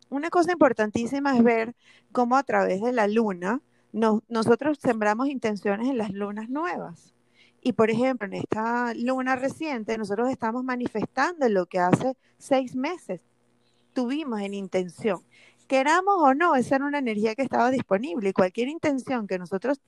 [0.10, 1.76] Una cosa importantísima es ver
[2.12, 7.17] cómo a través de la luna nosotros sembramos intenciones en las lunas nuevas.
[7.68, 13.20] Y por ejemplo, en esta luna reciente, nosotros estamos manifestando lo que hace seis meses
[13.92, 15.20] tuvimos en intención.
[15.68, 19.82] Queramos o no, esa era una energía que estaba disponible y cualquier intención que nosotros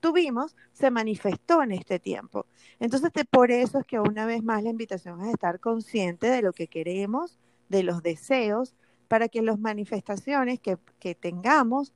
[0.00, 2.46] tuvimos se manifestó en este tiempo.
[2.80, 6.54] Entonces, por eso es que una vez más la invitación es estar consciente de lo
[6.54, 7.36] que queremos,
[7.68, 8.74] de los deseos,
[9.06, 11.92] para que las manifestaciones que, que tengamos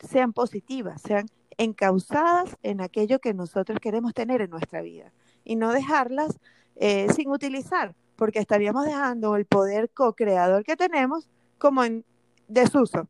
[0.00, 1.26] sean positivas, sean
[1.58, 5.12] encausadas en aquello que nosotros queremos tener en nuestra vida
[5.44, 6.38] y no dejarlas
[6.76, 12.04] eh, sin utilizar, porque estaríamos dejando el poder co-creador que tenemos como en
[12.48, 13.08] desuso.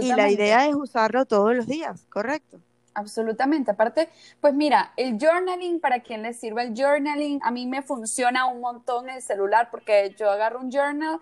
[0.00, 2.60] Y la idea es usarlo todos los días, ¿correcto?
[2.94, 3.70] Absolutamente.
[3.70, 4.08] Aparte,
[4.40, 8.60] pues mira, el journaling, para quien le sirva el journaling, a mí me funciona un
[8.60, 11.20] montón el celular porque yo agarro un journal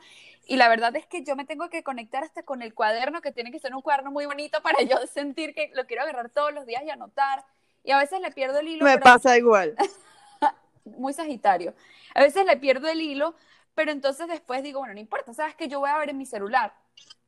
[0.50, 3.32] y la verdad es que yo me tengo que conectar hasta con el cuaderno, que
[3.32, 6.52] tiene que ser un cuaderno muy bonito para yo sentir que lo quiero agarrar todos
[6.52, 7.44] los días y anotar.
[7.84, 8.84] Y a veces le pierdo el hilo.
[8.84, 9.76] Me pasa igual.
[10.84, 11.74] muy sagitario.
[12.14, 13.34] A veces le pierdo el hilo,
[13.74, 16.24] pero entonces después digo, bueno, no importa, sabes que yo voy a ver en mi
[16.24, 16.72] celular.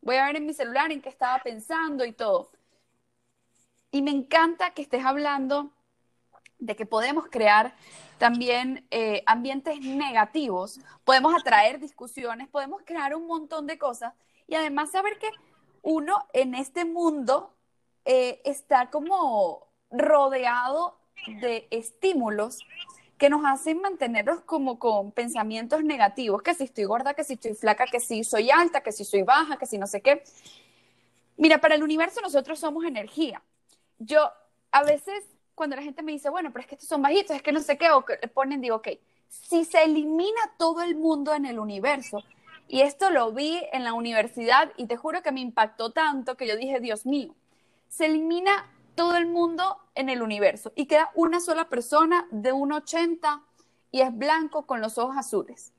[0.01, 2.51] Voy a ver en mi celular en qué estaba pensando y todo.
[3.91, 5.71] Y me encanta que estés hablando
[6.61, 7.75] de que podemos crear
[8.19, 14.15] también eh, ambientes negativos, podemos atraer discusiones, podemos crear un montón de cosas
[14.47, 15.31] y además saber que
[15.83, 17.55] uno en este mundo
[18.05, 20.99] eh, está como rodeado
[21.41, 22.61] de estímulos
[23.17, 27.55] que nos hacen mantenernos como con pensamientos negativos, que si estoy gorda, que si estoy
[27.55, 30.23] flaca, que si soy alta, que si soy baja, que si no sé qué.
[31.37, 33.43] Mira, para el universo nosotros somos energía.
[33.99, 34.31] Yo
[34.73, 35.25] a veces
[35.61, 37.61] cuando la gente me dice, bueno, pero es que estos son bajitos, es que no
[37.61, 38.89] sé qué, o que ponen, digo, ok,
[39.29, 42.25] si se elimina todo el mundo en el universo,
[42.67, 46.47] y esto lo vi en la universidad y te juro que me impactó tanto que
[46.47, 47.35] yo dije, Dios mío,
[47.91, 53.43] se elimina todo el mundo en el universo y queda una sola persona de 1,80
[53.91, 55.75] y es blanco con los ojos azules.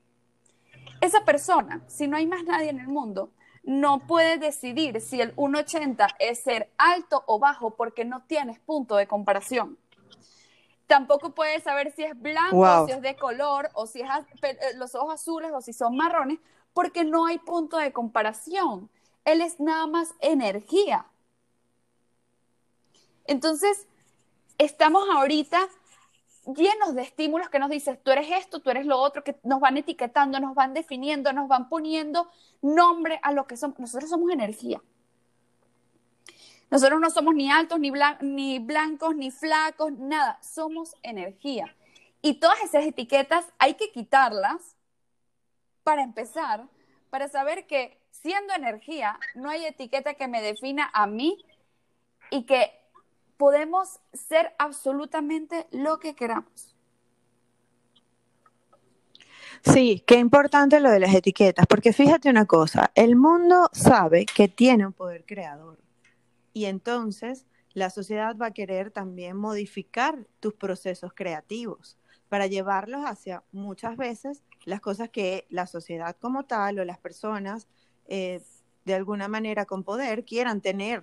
[1.00, 5.34] Esa persona, si no hay más nadie en el mundo, no puedes decidir si el
[5.36, 9.78] 1,80 es ser alto o bajo porque no tienes punto de comparación.
[10.86, 14.08] Tampoco puedes saber si es blanco, si es de color, o si es
[14.42, 16.38] eh, los ojos azules, o si son marrones,
[16.74, 18.90] porque no hay punto de comparación.
[19.24, 21.06] Él es nada más energía.
[23.26, 23.86] Entonces,
[24.58, 25.68] estamos ahorita
[26.46, 29.60] llenos de estímulos que nos dicen, tú eres esto, tú eres lo otro, que nos
[29.60, 32.28] van etiquetando, nos van definiendo, nos van poniendo
[32.60, 33.78] nombre a lo que somos.
[33.78, 34.82] Nosotros somos energía.
[36.70, 40.38] Nosotros no somos ni altos, ni, ni blancos, ni flacos, nada.
[40.42, 41.76] Somos energía.
[42.22, 44.76] Y todas esas etiquetas hay que quitarlas
[45.82, 46.66] para empezar,
[47.10, 51.44] para saber que siendo energía, no hay etiqueta que me defina a mí
[52.30, 52.72] y que
[53.42, 56.76] podemos ser absolutamente lo que queramos.
[59.64, 64.46] Sí, qué importante lo de las etiquetas, porque fíjate una cosa, el mundo sabe que
[64.46, 65.80] tiene un poder creador
[66.52, 73.42] y entonces la sociedad va a querer también modificar tus procesos creativos para llevarlos hacia
[73.50, 77.66] muchas veces las cosas que la sociedad como tal o las personas
[78.06, 78.40] eh,
[78.84, 81.02] de alguna manera con poder quieran tener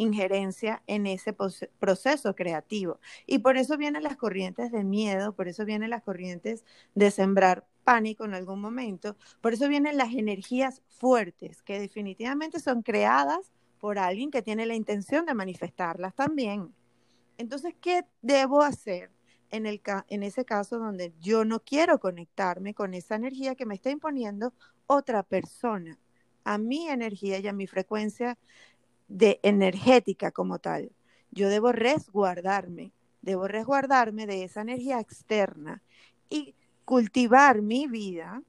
[0.00, 1.34] injerencia en ese
[1.78, 2.98] proceso creativo.
[3.26, 7.66] Y por eso vienen las corrientes de miedo, por eso vienen las corrientes de sembrar
[7.84, 13.98] pánico en algún momento, por eso vienen las energías fuertes, que definitivamente son creadas por
[13.98, 16.72] alguien que tiene la intención de manifestarlas también.
[17.36, 19.10] Entonces, ¿qué debo hacer
[19.50, 23.74] en, el en ese caso donde yo no quiero conectarme con esa energía que me
[23.74, 24.54] está imponiendo
[24.86, 25.98] otra persona?
[26.44, 28.38] A mi energía y a mi frecuencia
[29.10, 30.92] de energética como tal.
[31.32, 35.82] Yo debo resguardarme, debo resguardarme de esa energía externa
[36.30, 36.54] y
[36.84, 38.42] cultivar mi vida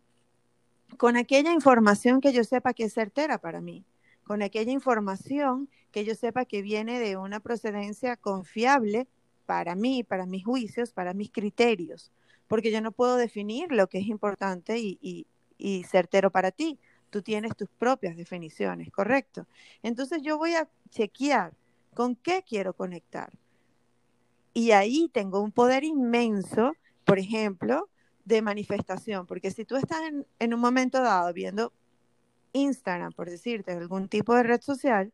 [0.97, 3.83] con aquella información que yo sepa que es certera para mí,
[4.23, 9.07] con aquella información que yo sepa que viene de una procedencia confiable
[9.47, 12.11] para mí, para mis juicios, para mis criterios,
[12.47, 15.25] porque yo no puedo definir lo que es importante y,
[15.57, 16.79] y certero para ti
[17.11, 19.45] tú tienes tus propias definiciones, ¿correcto?
[19.83, 21.53] Entonces yo voy a chequear
[21.93, 23.31] con qué quiero conectar.
[24.53, 26.73] Y ahí tengo un poder inmenso,
[27.05, 27.89] por ejemplo,
[28.25, 29.99] de manifestación, porque si tú estás
[30.39, 31.73] en, un momento dado viendo
[32.53, 35.11] Instagram, por decirte, algún tipo de red social,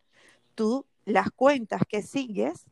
[0.56, 2.66] tú las cuentas que sigues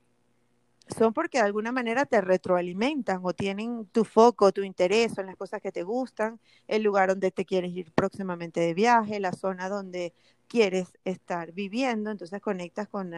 [0.88, 5.36] son porque de alguna manera te retroalimentan o tienen tu foco, tu interés en las
[5.36, 9.70] cosas que te gustan, el lugar donde te quieres ir próximamente de viaje, la zona
[9.70, 10.14] donde
[10.48, 13.12] quieres estar viviendo, entonces conectas con,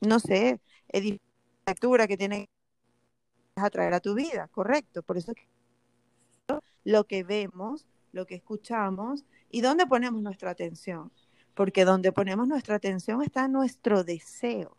[0.00, 0.60] no sé,
[0.92, 2.48] arquitectura que tiene
[3.54, 5.02] que atraer a tu vida, correcto.
[5.02, 5.32] Por eso
[6.84, 11.12] lo que vemos, lo que escuchamos y dónde ponemos nuestra atención,
[11.54, 14.76] porque donde ponemos nuestra atención está nuestro deseo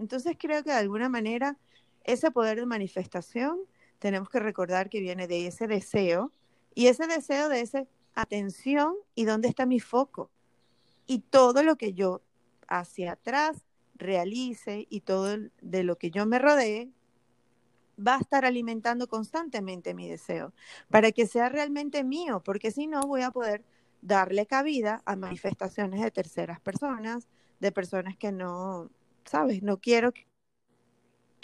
[0.00, 1.58] entonces creo que de alguna manera
[2.04, 3.60] ese poder de manifestación
[3.98, 6.32] tenemos que recordar que viene de ese deseo
[6.74, 7.84] y ese deseo de esa
[8.14, 10.30] atención y dónde está mi foco.
[11.06, 12.22] Y todo lo que yo
[12.66, 16.90] hacia atrás realice y todo de lo que yo me rodee
[17.98, 20.54] va a estar alimentando constantemente mi deseo
[20.88, 23.62] para que sea realmente mío, porque si no voy a poder
[24.00, 27.28] darle cabida a manifestaciones de terceras personas,
[27.58, 28.88] de personas que no,
[29.24, 29.62] ¿sabes?
[29.62, 30.26] No quiero que,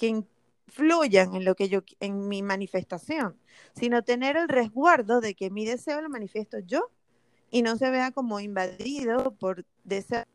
[0.06, 3.38] influyan en lo que yo, en mi manifestación,
[3.74, 6.90] sino tener el resguardo de que mi deseo lo manifiesto yo
[7.50, 10.26] y no se vea como invadido por deseos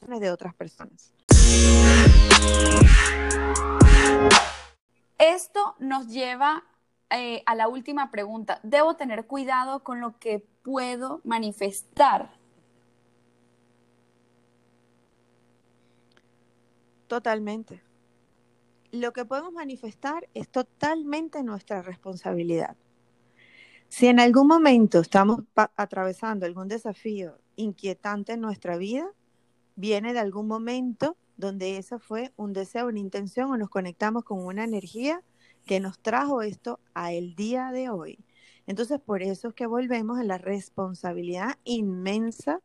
[0.00, 1.12] de otras personas.
[5.18, 6.64] Esto nos lleva
[7.10, 8.58] eh, a la última pregunta.
[8.62, 12.41] ¿Debo tener cuidado con lo que puedo manifestar?
[17.12, 17.82] Totalmente.
[18.90, 22.74] Lo que podemos manifestar es totalmente nuestra responsabilidad.
[23.90, 25.42] Si en algún momento estamos
[25.76, 29.12] atravesando algún desafío inquietante en nuestra vida,
[29.76, 34.42] viene de algún momento donde eso fue un deseo, una intención o nos conectamos con
[34.42, 35.22] una energía
[35.66, 38.24] que nos trajo esto a el día de hoy.
[38.66, 42.62] Entonces, por eso es que volvemos a la responsabilidad inmensa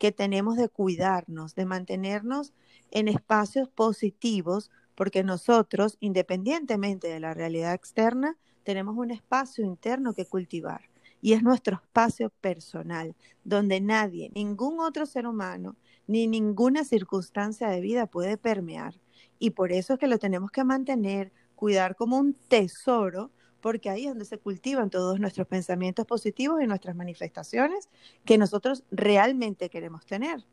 [0.00, 2.54] que tenemos de cuidarnos, de mantenernos
[2.90, 10.24] en espacios positivos, porque nosotros, independientemente de la realidad externa, tenemos un espacio interno que
[10.24, 10.88] cultivar.
[11.20, 15.76] Y es nuestro espacio personal, donde nadie, ningún otro ser humano,
[16.06, 18.98] ni ninguna circunstancia de vida puede permear.
[19.38, 23.30] Y por eso es que lo tenemos que mantener, cuidar como un tesoro,
[23.60, 27.88] porque ahí es donde se cultivan todos nuestros pensamientos positivos y nuestras manifestaciones
[28.24, 30.44] que nosotros realmente queremos tener.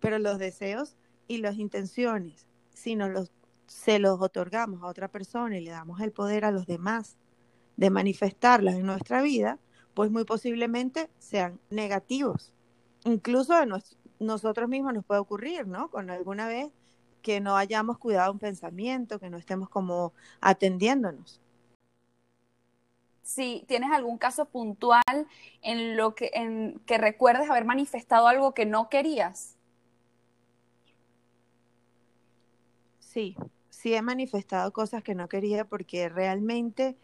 [0.00, 0.96] Pero los deseos
[1.28, 3.32] y las intenciones, si nos los,
[3.66, 7.16] se los otorgamos a otra persona y le damos el poder a los demás
[7.76, 9.58] de manifestarlas en nuestra vida,
[9.94, 12.52] pues muy posiblemente sean negativos.
[13.04, 13.66] Incluso a
[14.20, 15.90] nosotros mismos nos puede ocurrir, ¿no?
[15.90, 16.72] Con alguna vez
[17.22, 21.41] que no hayamos cuidado un pensamiento, que no estemos como atendiéndonos.
[23.22, 25.02] Si tienes algún caso puntual
[25.62, 29.56] en lo que, en, recuerdes haber manifestado algo que no querías.
[33.00, 33.36] Sí,
[33.70, 36.96] sí he manifestado cosas que no quería porque realmente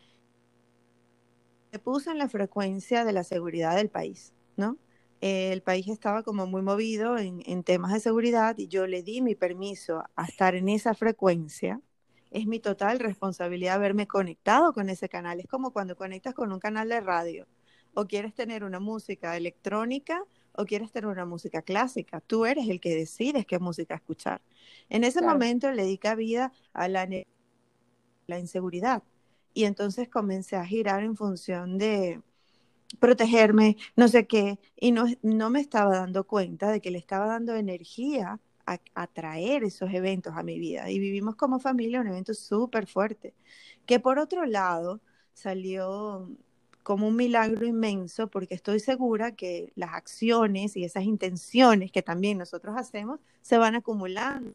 [1.72, 4.78] me puse en la frecuencia de la seguridad del país, ¿no?
[5.20, 9.34] el país estaba como muy movido en, temas de seguridad y yo le di mi
[9.34, 11.80] permiso a estar en esa frecuencia.
[12.30, 15.40] Es mi total responsabilidad haberme conectado con ese canal.
[15.40, 17.46] Es como cuando conectas con un canal de radio
[17.94, 20.22] o quieres tener una música electrónica
[20.52, 22.20] o quieres tener una música clásica.
[22.20, 24.40] Tú eres el que decides qué música escuchar.
[24.88, 27.08] En ese momento le di cabida a la,
[28.26, 29.02] la inseguridad
[29.54, 32.20] y entonces comencé a girar en función de
[33.00, 37.26] protegerme, no sé qué, y no, no me estaba dando cuenta de que le estaba
[37.26, 38.40] dando energía
[38.74, 40.90] a, a traer esos eventos a mi vida.
[40.90, 43.34] Y vivimos como familia un evento súper fuerte,
[43.86, 45.00] que por otro lado
[45.32, 46.28] salió
[46.88, 52.38] como un milagro inmenso porque estoy segura que las acciones y esas intenciones que también
[52.38, 54.54] nosotros hacemos se van acumulando.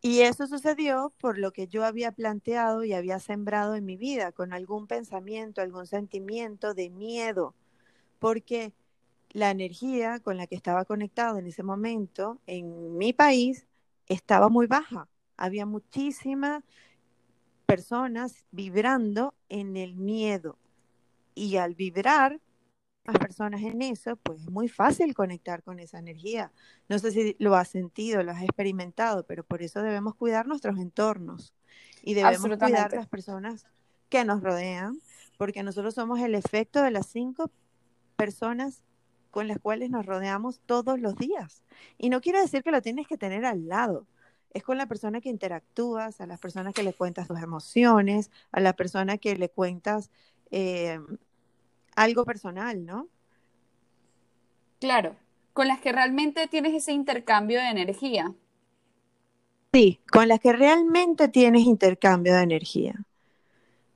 [0.00, 4.32] Y eso sucedió por lo que yo había planteado y había sembrado en mi vida,
[4.32, 7.54] con algún pensamiento, algún sentimiento de miedo,
[8.18, 8.72] porque
[9.30, 13.66] la energía con la que estaba conectado en ese momento en mi país
[14.06, 15.08] estaba muy baja.
[15.36, 16.62] Había muchísimas
[17.66, 20.58] personas vibrando en el miedo,
[21.36, 22.40] y al vibrar
[23.04, 26.50] las personas en eso, pues es muy fácil conectar con esa energía.
[26.88, 30.78] No sé si lo has sentido, lo has experimentado, pero por eso debemos cuidar nuestros
[30.78, 31.54] entornos
[32.02, 33.66] y debemos cuidar las personas
[34.08, 34.98] que nos rodean,
[35.36, 37.50] porque nosotros somos el efecto de las cinco
[38.16, 38.82] personas
[39.36, 41.62] con las cuales nos rodeamos todos los días.
[41.98, 44.06] Y no quiere decir que lo tienes que tener al lado.
[44.54, 48.60] Es con la persona que interactúas, a las personas que le cuentas tus emociones, a
[48.60, 50.08] la persona que le cuentas
[50.50, 50.98] eh,
[51.96, 53.08] algo personal, ¿no?
[54.80, 55.16] Claro,
[55.52, 58.32] con las que realmente tienes ese intercambio de energía.
[59.70, 63.04] Sí, con las que realmente tienes intercambio de energía.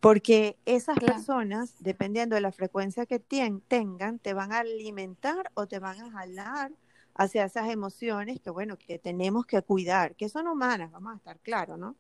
[0.01, 5.79] Porque esas personas, dependiendo de la frecuencia que tengan, te van a alimentar o te
[5.79, 6.73] van a jalar
[7.15, 11.39] hacia esas emociones que, bueno, que tenemos que cuidar, que son humanas, vamos a estar
[11.41, 11.97] claros, ¿no?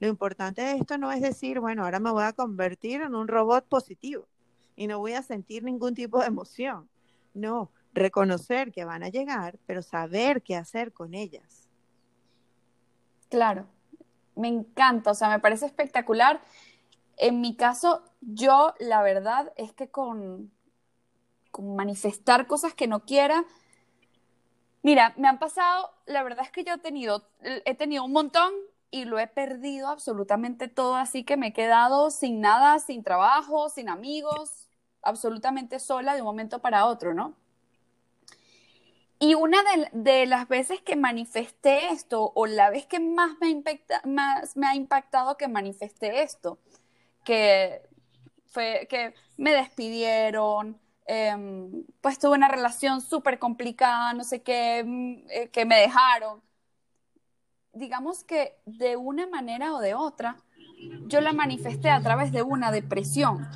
[0.00, 3.28] Lo importante de esto no es decir, bueno, ahora me voy a convertir en un
[3.28, 4.26] robot positivo
[4.74, 6.88] y no voy a sentir ningún tipo de emoción.
[7.34, 11.68] No, reconocer que van a llegar, pero saber qué hacer con ellas.
[13.28, 13.66] Claro,
[14.36, 16.40] me encanta, o sea, me parece espectacular
[17.16, 20.52] en mi caso, yo la verdad es que con,
[21.58, 23.44] manifestar cosas que no quiera,
[24.82, 28.52] mira, me han pasado, la verdad es que yo he tenido, he tenido un montón
[28.90, 33.68] y lo he perdido absolutamente todo, así que me he quedado sin nada, sin trabajo,
[33.68, 34.68] sin amigos,
[35.02, 37.34] absolutamente sola de un momento para otro, ¿no?
[39.20, 39.58] Y una
[39.92, 43.62] de, las veces que manifesté esto, o la vez que más me,
[44.04, 46.58] más me ha impactado que manifesté esto,
[47.24, 47.82] que
[48.46, 55.14] fue que me despidieron, em, pues tuve una relación súper complicada, no sé qué, mm,
[55.30, 56.40] eh, que me dejaron.
[57.72, 60.36] Digamos que de una manera o de otra,
[61.06, 63.48] yo la manifesté a través de una depresión,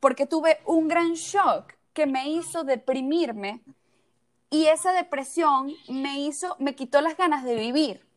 [0.00, 3.60] porque tuve un gran shock que me hizo deprimirme
[4.50, 8.11] y esa depresión me hizo, me quitó las ganas de vivir.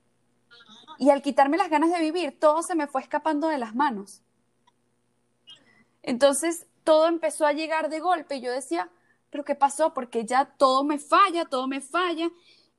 [0.97, 4.21] Y al quitarme las ganas de vivir, todo se me fue escapando de las manos.
[6.03, 8.89] Entonces, todo empezó a llegar de golpe y yo decía,
[9.29, 9.93] pero ¿qué pasó?
[9.93, 12.29] Porque ya todo me falla, todo me falla.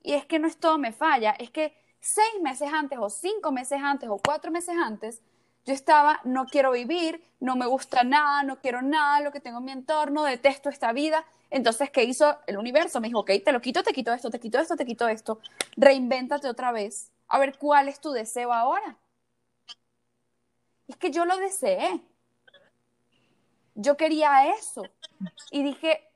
[0.02, 3.50] Y es que no es todo me falla, es que seis meses antes o cinco
[3.50, 5.20] meses antes o cuatro meses antes,
[5.64, 9.58] yo estaba, no quiero vivir, no me gusta nada, no quiero nada, lo que tengo
[9.58, 11.24] en mi entorno, detesto esta vida.
[11.50, 13.00] Entonces, ¿qué hizo el universo?
[13.00, 15.40] Me dijo, ok, te lo quito, te quito esto, te quito esto, te quito esto,
[15.76, 18.96] reinvéntate otra vez a ver cuál es tu deseo ahora.
[20.88, 22.00] Es que yo lo deseé.
[23.74, 24.84] Yo quería eso.
[25.50, 26.08] Y dije,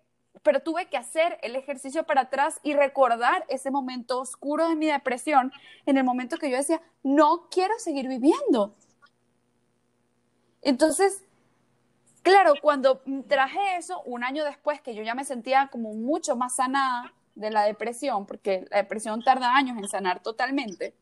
[0.43, 4.87] pero tuve que hacer el ejercicio para atrás y recordar ese momento oscuro de mi
[4.87, 5.53] depresión,
[5.87, 8.75] en el momento que yo decía, no quiero seguir viviendo.
[10.63, 11.25] Entonces,
[12.23, 16.57] claro, cuando traje eso, un año después, que yo ya me sentía como mucho más
[16.57, 20.95] sanada de la depresión, porque la depresión tarda años en sanar totalmente,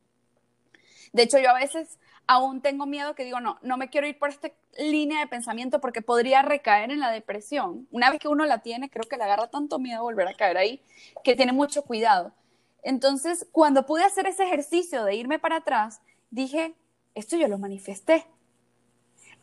[1.12, 4.18] de hecho, yo a veces aún tengo miedo que digo, no, no me quiero ir
[4.18, 7.88] por esta línea de pensamiento porque podría recaer en la depresión.
[7.90, 10.58] Una vez que uno la tiene, creo que le agarra tanto miedo volver a caer
[10.58, 10.82] ahí,
[11.24, 12.32] que tiene mucho cuidado.
[12.82, 16.74] Entonces, cuando pude hacer ese ejercicio de irme para atrás, dije,
[17.14, 18.26] esto yo lo manifesté.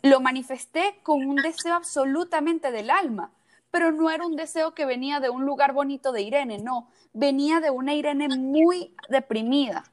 [0.02, 3.32] Lo manifesté con un deseo absolutamente del alma,
[3.76, 7.60] pero no era un deseo que venía de un lugar bonito de Irene, no, venía
[7.60, 9.84] de una Irene muy deprimida,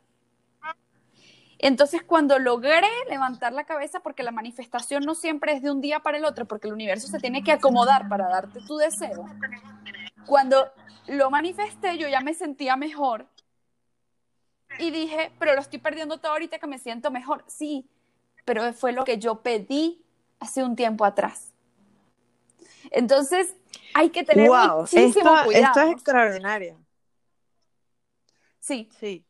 [1.58, 6.00] entonces, cuando logré levantar la cabeza, porque la manifestación no siempre es de un día
[6.00, 9.26] para el otro, porque el universo se tiene que acomodar para darte tu deseo,
[10.26, 10.70] cuando
[11.08, 13.26] lo manifesté, yo ya me sentía mejor.
[14.78, 17.44] Y dije, pero lo estoy perdiendo todo ahorita que me siento mejor.
[17.48, 17.88] Sí,
[18.44, 20.04] pero fue lo que yo pedí
[20.40, 21.52] hace un tiempo atrás.
[22.90, 23.54] Entonces,
[23.94, 25.66] hay que tener muchísimo cuidado.
[25.66, 26.78] Esto es extraordinario.
[28.60, 28.88] Sí.
[28.98, 29.24] Sí.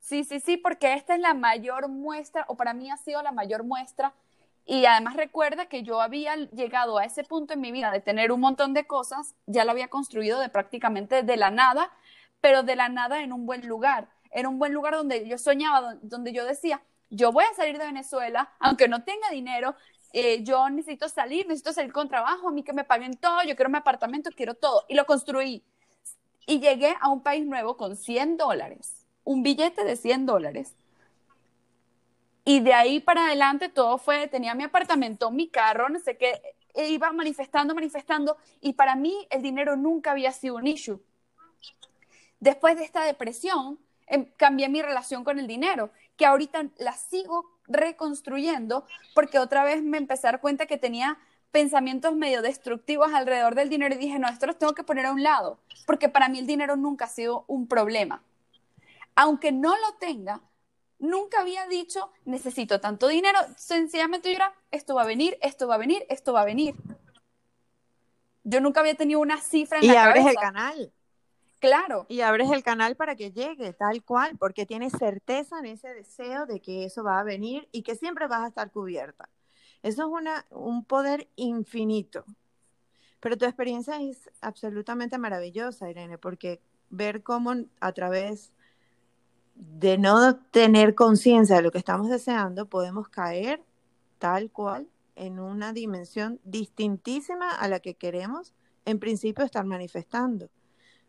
[0.00, 3.30] Sí, sí, sí, porque esta es la mayor muestra, o para mí ha sido la
[3.30, 4.12] mayor muestra.
[4.66, 8.32] Y además recuerda que yo había llegado a ese punto en mi vida de tener
[8.32, 11.90] un montón de cosas, ya lo había construido de prácticamente de la nada,
[12.40, 14.08] pero de la nada en un buen lugar.
[14.30, 17.86] Era un buen lugar donde yo soñaba, donde yo decía, yo voy a salir de
[17.86, 19.74] Venezuela, aunque no tenga dinero,
[20.12, 23.56] eh, yo necesito salir, necesito salir con trabajo, a mí que me paguen todo, yo
[23.56, 24.84] quiero mi apartamento, quiero todo.
[24.88, 25.62] Y lo construí.
[26.46, 30.74] Y llegué a un país nuevo con 100 dólares un billete de 100 dólares.
[32.44, 36.40] Y de ahí para adelante todo fue, tenía mi apartamento, mi carro, no sé qué,
[36.74, 41.00] e iba manifestando, manifestando, y para mí el dinero nunca había sido un issue.
[42.40, 47.59] Después de esta depresión, em, cambié mi relación con el dinero, que ahorita la sigo
[47.70, 51.18] reconstruyendo porque otra vez me empecé a dar cuenta que tenía
[51.50, 55.12] pensamientos medio destructivos alrededor del dinero y dije, no, esto los tengo que poner a
[55.12, 58.22] un lado, porque para mí el dinero nunca ha sido un problema
[59.20, 60.40] aunque no lo tenga,
[60.98, 65.74] nunca había dicho, necesito tanto dinero, sencillamente yo era, esto va a venir, esto va
[65.74, 66.74] a venir, esto va a venir.
[68.44, 70.92] Yo nunca había tenido una cifra en y la abres el canal.
[71.60, 72.06] Claro.
[72.08, 76.46] Y abres el canal para que llegue, tal cual, porque tienes certeza en ese deseo
[76.46, 79.28] de que eso va a venir y que siempre vas a estar cubierta.
[79.82, 82.24] Eso es una, un poder infinito.
[83.20, 88.52] Pero tu experiencia es absolutamente maravillosa, Irene, porque ver cómo a través
[89.54, 93.62] de no tener conciencia de lo que estamos deseando, podemos caer
[94.18, 98.54] tal cual en una dimensión distintísima a la que queremos
[98.86, 100.48] en principio estar manifestando.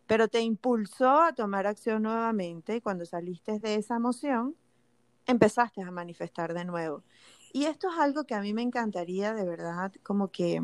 [0.08, 4.56] Pero te impulsó a tomar acción nuevamente y cuando saliste de esa emoción,
[5.26, 7.04] empezaste a manifestar de nuevo.
[7.54, 10.62] Y esto es algo que a mí me encantaría de verdad como que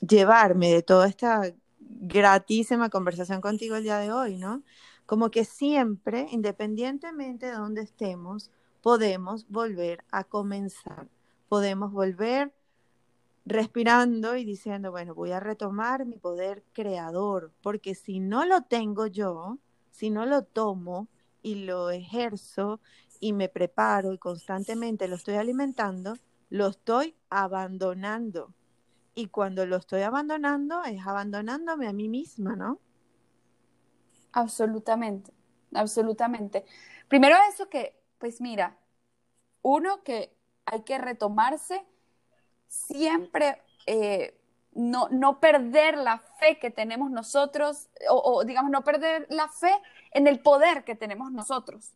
[0.00, 4.62] llevarme de toda esta gratísima conversación contigo el día de hoy, ¿no?
[5.06, 8.50] Como que siempre, independientemente de donde estemos,
[8.82, 11.08] podemos volver a comenzar,
[11.48, 12.52] podemos volver
[13.44, 19.06] respirando y diciendo, bueno, voy a retomar mi poder creador, porque si no lo tengo
[19.06, 19.58] yo,
[19.90, 21.08] si no lo tomo
[21.42, 22.80] y lo ejerzo
[23.20, 26.14] y me preparo y constantemente lo estoy alimentando,
[26.50, 28.54] lo estoy abandonando.
[29.14, 32.80] Y cuando lo estoy abandonando, es abandonándome a mí misma, ¿no?
[34.32, 35.32] Absolutamente,
[35.74, 36.64] absolutamente.
[37.08, 38.78] Primero eso que, pues mira,
[39.60, 40.34] uno que
[40.64, 41.84] hay que retomarse
[42.72, 44.34] siempre, eh,
[44.72, 49.72] no, no perder la fe que tenemos nosotros, o, o digamos, no perder la fe
[50.12, 51.92] en el poder que tenemos nosotros.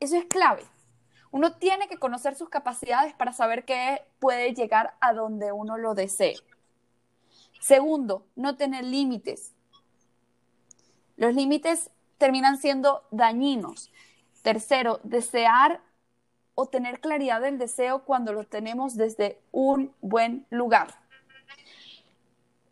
[0.00, 0.64] Eso es clave.
[1.30, 5.94] Uno tiene que conocer sus capacidades para saber que puede llegar a donde uno lo
[5.94, 6.36] desee.
[7.60, 9.52] Segundo, no tener límites.
[11.16, 13.92] Los límites terminan siendo dañinos.
[14.42, 15.82] Tercero, desear
[16.60, 20.88] o tener claridad del deseo cuando lo tenemos desde un buen lugar.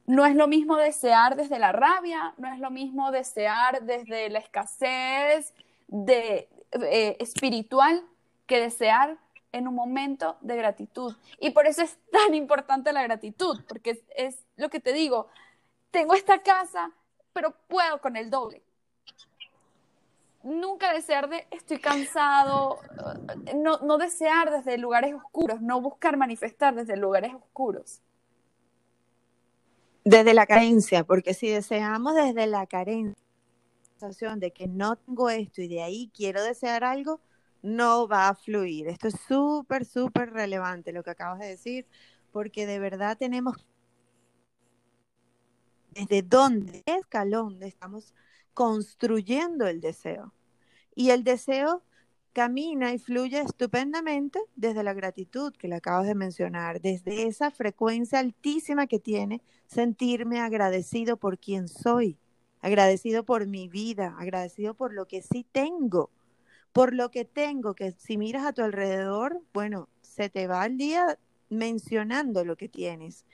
[0.04, 4.40] No es lo mismo desear desde la rabia, no es lo mismo desear desde la
[4.40, 5.54] escasez
[5.86, 8.04] de, eh, espiritual
[8.46, 9.16] que desear
[9.52, 11.16] en un momento de gratitud.
[11.40, 15.28] Y por eso es tan importante la gratitud, porque es, lo que te digo,
[15.90, 16.90] tengo esta casa,
[17.32, 18.62] pero puedo con el doble.
[20.42, 22.78] Nunca desear de estoy cansado,
[23.56, 28.00] no, no desear desde lugares oscuros, no buscar manifestar desde lugares oscuros.
[30.04, 33.22] Desde la carencia, porque si deseamos desde la carencia,
[34.36, 37.20] de que no tengo esto y de ahí quiero desear algo,
[37.62, 38.86] no va a fluir.
[38.86, 41.86] Esto es súper, súper relevante lo que acabas de decir,
[42.32, 43.56] porque de verdad tenemos
[45.90, 48.14] desde dónde escalón estamos
[48.58, 50.34] construyendo el deseo.
[50.96, 51.84] Y el deseo
[52.32, 58.18] camina y fluye estupendamente desde la gratitud que le acabas de mencionar, desde esa frecuencia
[58.18, 62.18] altísima que tiene sentirme agradecido por quien soy,
[62.60, 66.10] agradecido por mi vida, agradecido por lo que sí tengo
[66.72, 70.76] por lo que tengo, que si miras a tu alrededor, bueno, se te va el
[70.76, 73.24] día mencionando lo que tienes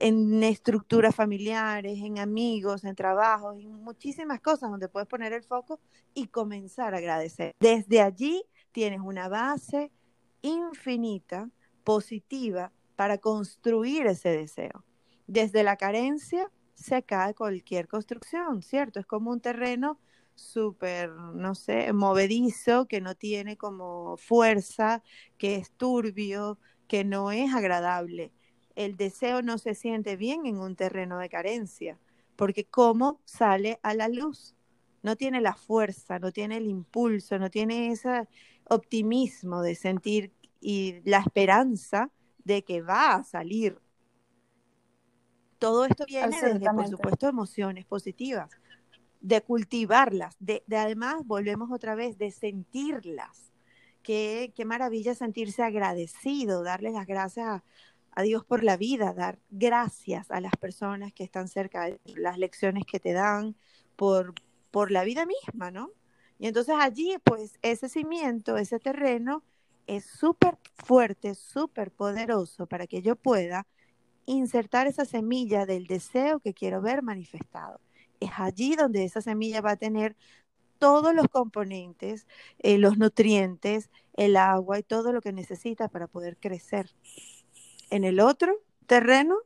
[0.00, 5.78] en estructuras familiares, en amigos, en trabajos, en muchísimas cosas donde puedes poner el foco
[6.14, 7.54] y comenzar a agradecer.
[7.60, 8.42] Desde allí
[8.72, 9.92] tienes una base
[10.40, 11.50] infinita,
[11.84, 14.84] positiva, para construir ese deseo.
[15.26, 19.00] Desde la carencia se cae cualquier construcción, ¿cierto?
[19.00, 20.00] Es como un terreno
[20.34, 25.02] súper, no sé, movedizo, que no tiene como fuerza,
[25.36, 28.32] que es turbio, que no es agradable.
[28.80, 31.98] El deseo no se siente bien en un terreno de carencia,
[32.34, 34.54] porque ¿cómo sale a la luz?
[35.02, 38.26] No tiene la fuerza, no tiene el impulso, no tiene ese
[38.64, 42.10] optimismo de sentir y la esperanza
[42.42, 43.78] de que va a salir.
[45.58, 48.50] Todo esto viene desde, por supuesto, emociones positivas
[49.20, 53.52] de cultivarlas, de, además, volvemos otra vez, de sentirlas.
[54.02, 57.64] Qué, qué maravilla sentirse agradecido, darles las gracias a,
[58.12, 62.84] a, Dios por la vida, dar gracias a las personas que están cerca las lecciones
[62.84, 63.56] que te dan,
[63.96, 64.34] por,
[64.70, 65.90] por la vida misma, ¿no?
[66.38, 69.42] Y entonces allí, pues, ese cimiento, ese terreno
[69.86, 73.66] es súper fuerte, súper poderoso para que yo pueda
[74.26, 77.80] insertar esa semilla del deseo que quiero ver manifestado
[78.20, 80.14] es allí donde esa semilla va a tener
[80.78, 82.26] todos los componentes,
[82.58, 86.90] eh, los nutrientes, el agua y todo lo que necesita para poder crecer.
[87.90, 88.54] En el otro
[88.86, 89.36] terreno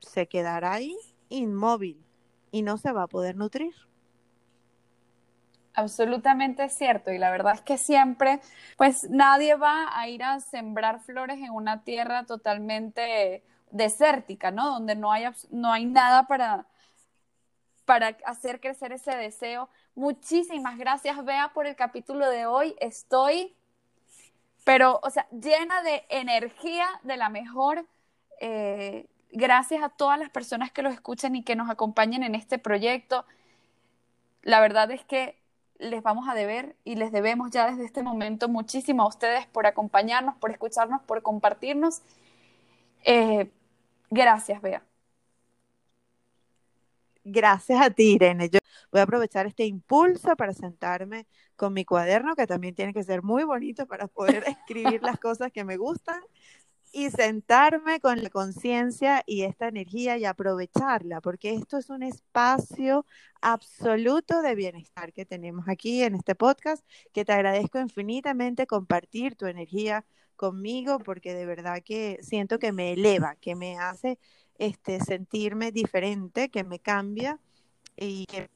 [0.00, 0.96] se quedará ahí
[1.28, 2.04] inmóvil
[2.50, 3.74] y no se va a poder nutrir.
[5.74, 8.40] Absolutamente cierto y la verdad es que siempre,
[8.76, 14.68] pues nadie va a ir a sembrar flores en una tierra totalmente desértica, ¿no?
[14.68, 16.66] Donde no hay, no hay nada para,
[17.86, 19.70] para hacer crecer ese deseo.
[19.94, 22.76] Muchísimas gracias, Bea, por el capítulo de hoy.
[22.78, 23.56] Estoy
[24.64, 27.86] pero, o sea, llena de energía de la mejor.
[28.40, 32.58] Eh, gracias a todas las personas que los escuchan y que nos acompañen en este
[32.58, 33.24] proyecto.
[34.42, 35.38] La verdad es que
[35.78, 39.66] les vamos a deber y les debemos ya desde este momento muchísimo a ustedes por
[39.66, 42.02] acompañarnos, por escucharnos, por compartirnos.
[43.04, 43.50] Eh,
[44.10, 44.82] gracias, Bea.
[47.24, 48.48] Gracias a ti, Irene.
[48.50, 48.58] Yo
[48.90, 53.22] voy a aprovechar este impulso para sentarme con mi cuaderno, que también tiene que ser
[53.22, 56.20] muy bonito para poder escribir las cosas que me gustan
[56.92, 63.06] y sentarme con la conciencia y esta energía y aprovecharla, porque esto es un espacio
[63.40, 69.46] absoluto de bienestar que tenemos aquí en este podcast, que te agradezco infinitamente compartir tu
[69.46, 70.04] energía
[70.36, 74.18] conmigo, porque de verdad que siento que me eleva, que me hace
[74.62, 77.40] este, sentirme diferente, que me cambia
[77.96, 78.48] y que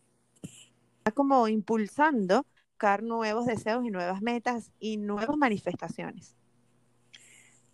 [0.99, 6.37] está como impulsando buscar nuevos deseos y nuevas metas y nuevas manifestaciones.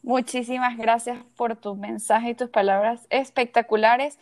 [0.03, 4.19] Muchísimas gracias por tu mensaje y tus palabras espectaculares.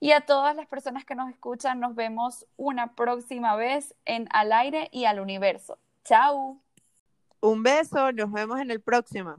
[0.00, 4.52] Y a todas las personas que nos escuchan, nos vemos una próxima vez en Al
[4.52, 5.78] aire y al universo.
[6.04, 6.58] Chao.
[7.42, 9.36] Un beso, nos vemos en el próximo.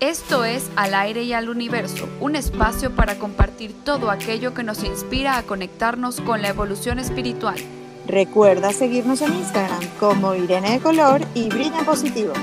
[0.00, 4.84] Esto es Al aire y al universo, un espacio para compartir todo aquello que nos
[4.84, 7.56] inspira a conectarnos con la evolución espiritual.
[8.06, 12.34] Recuerda seguirnos en Instagram como Irene de Color y Brilla Positivo.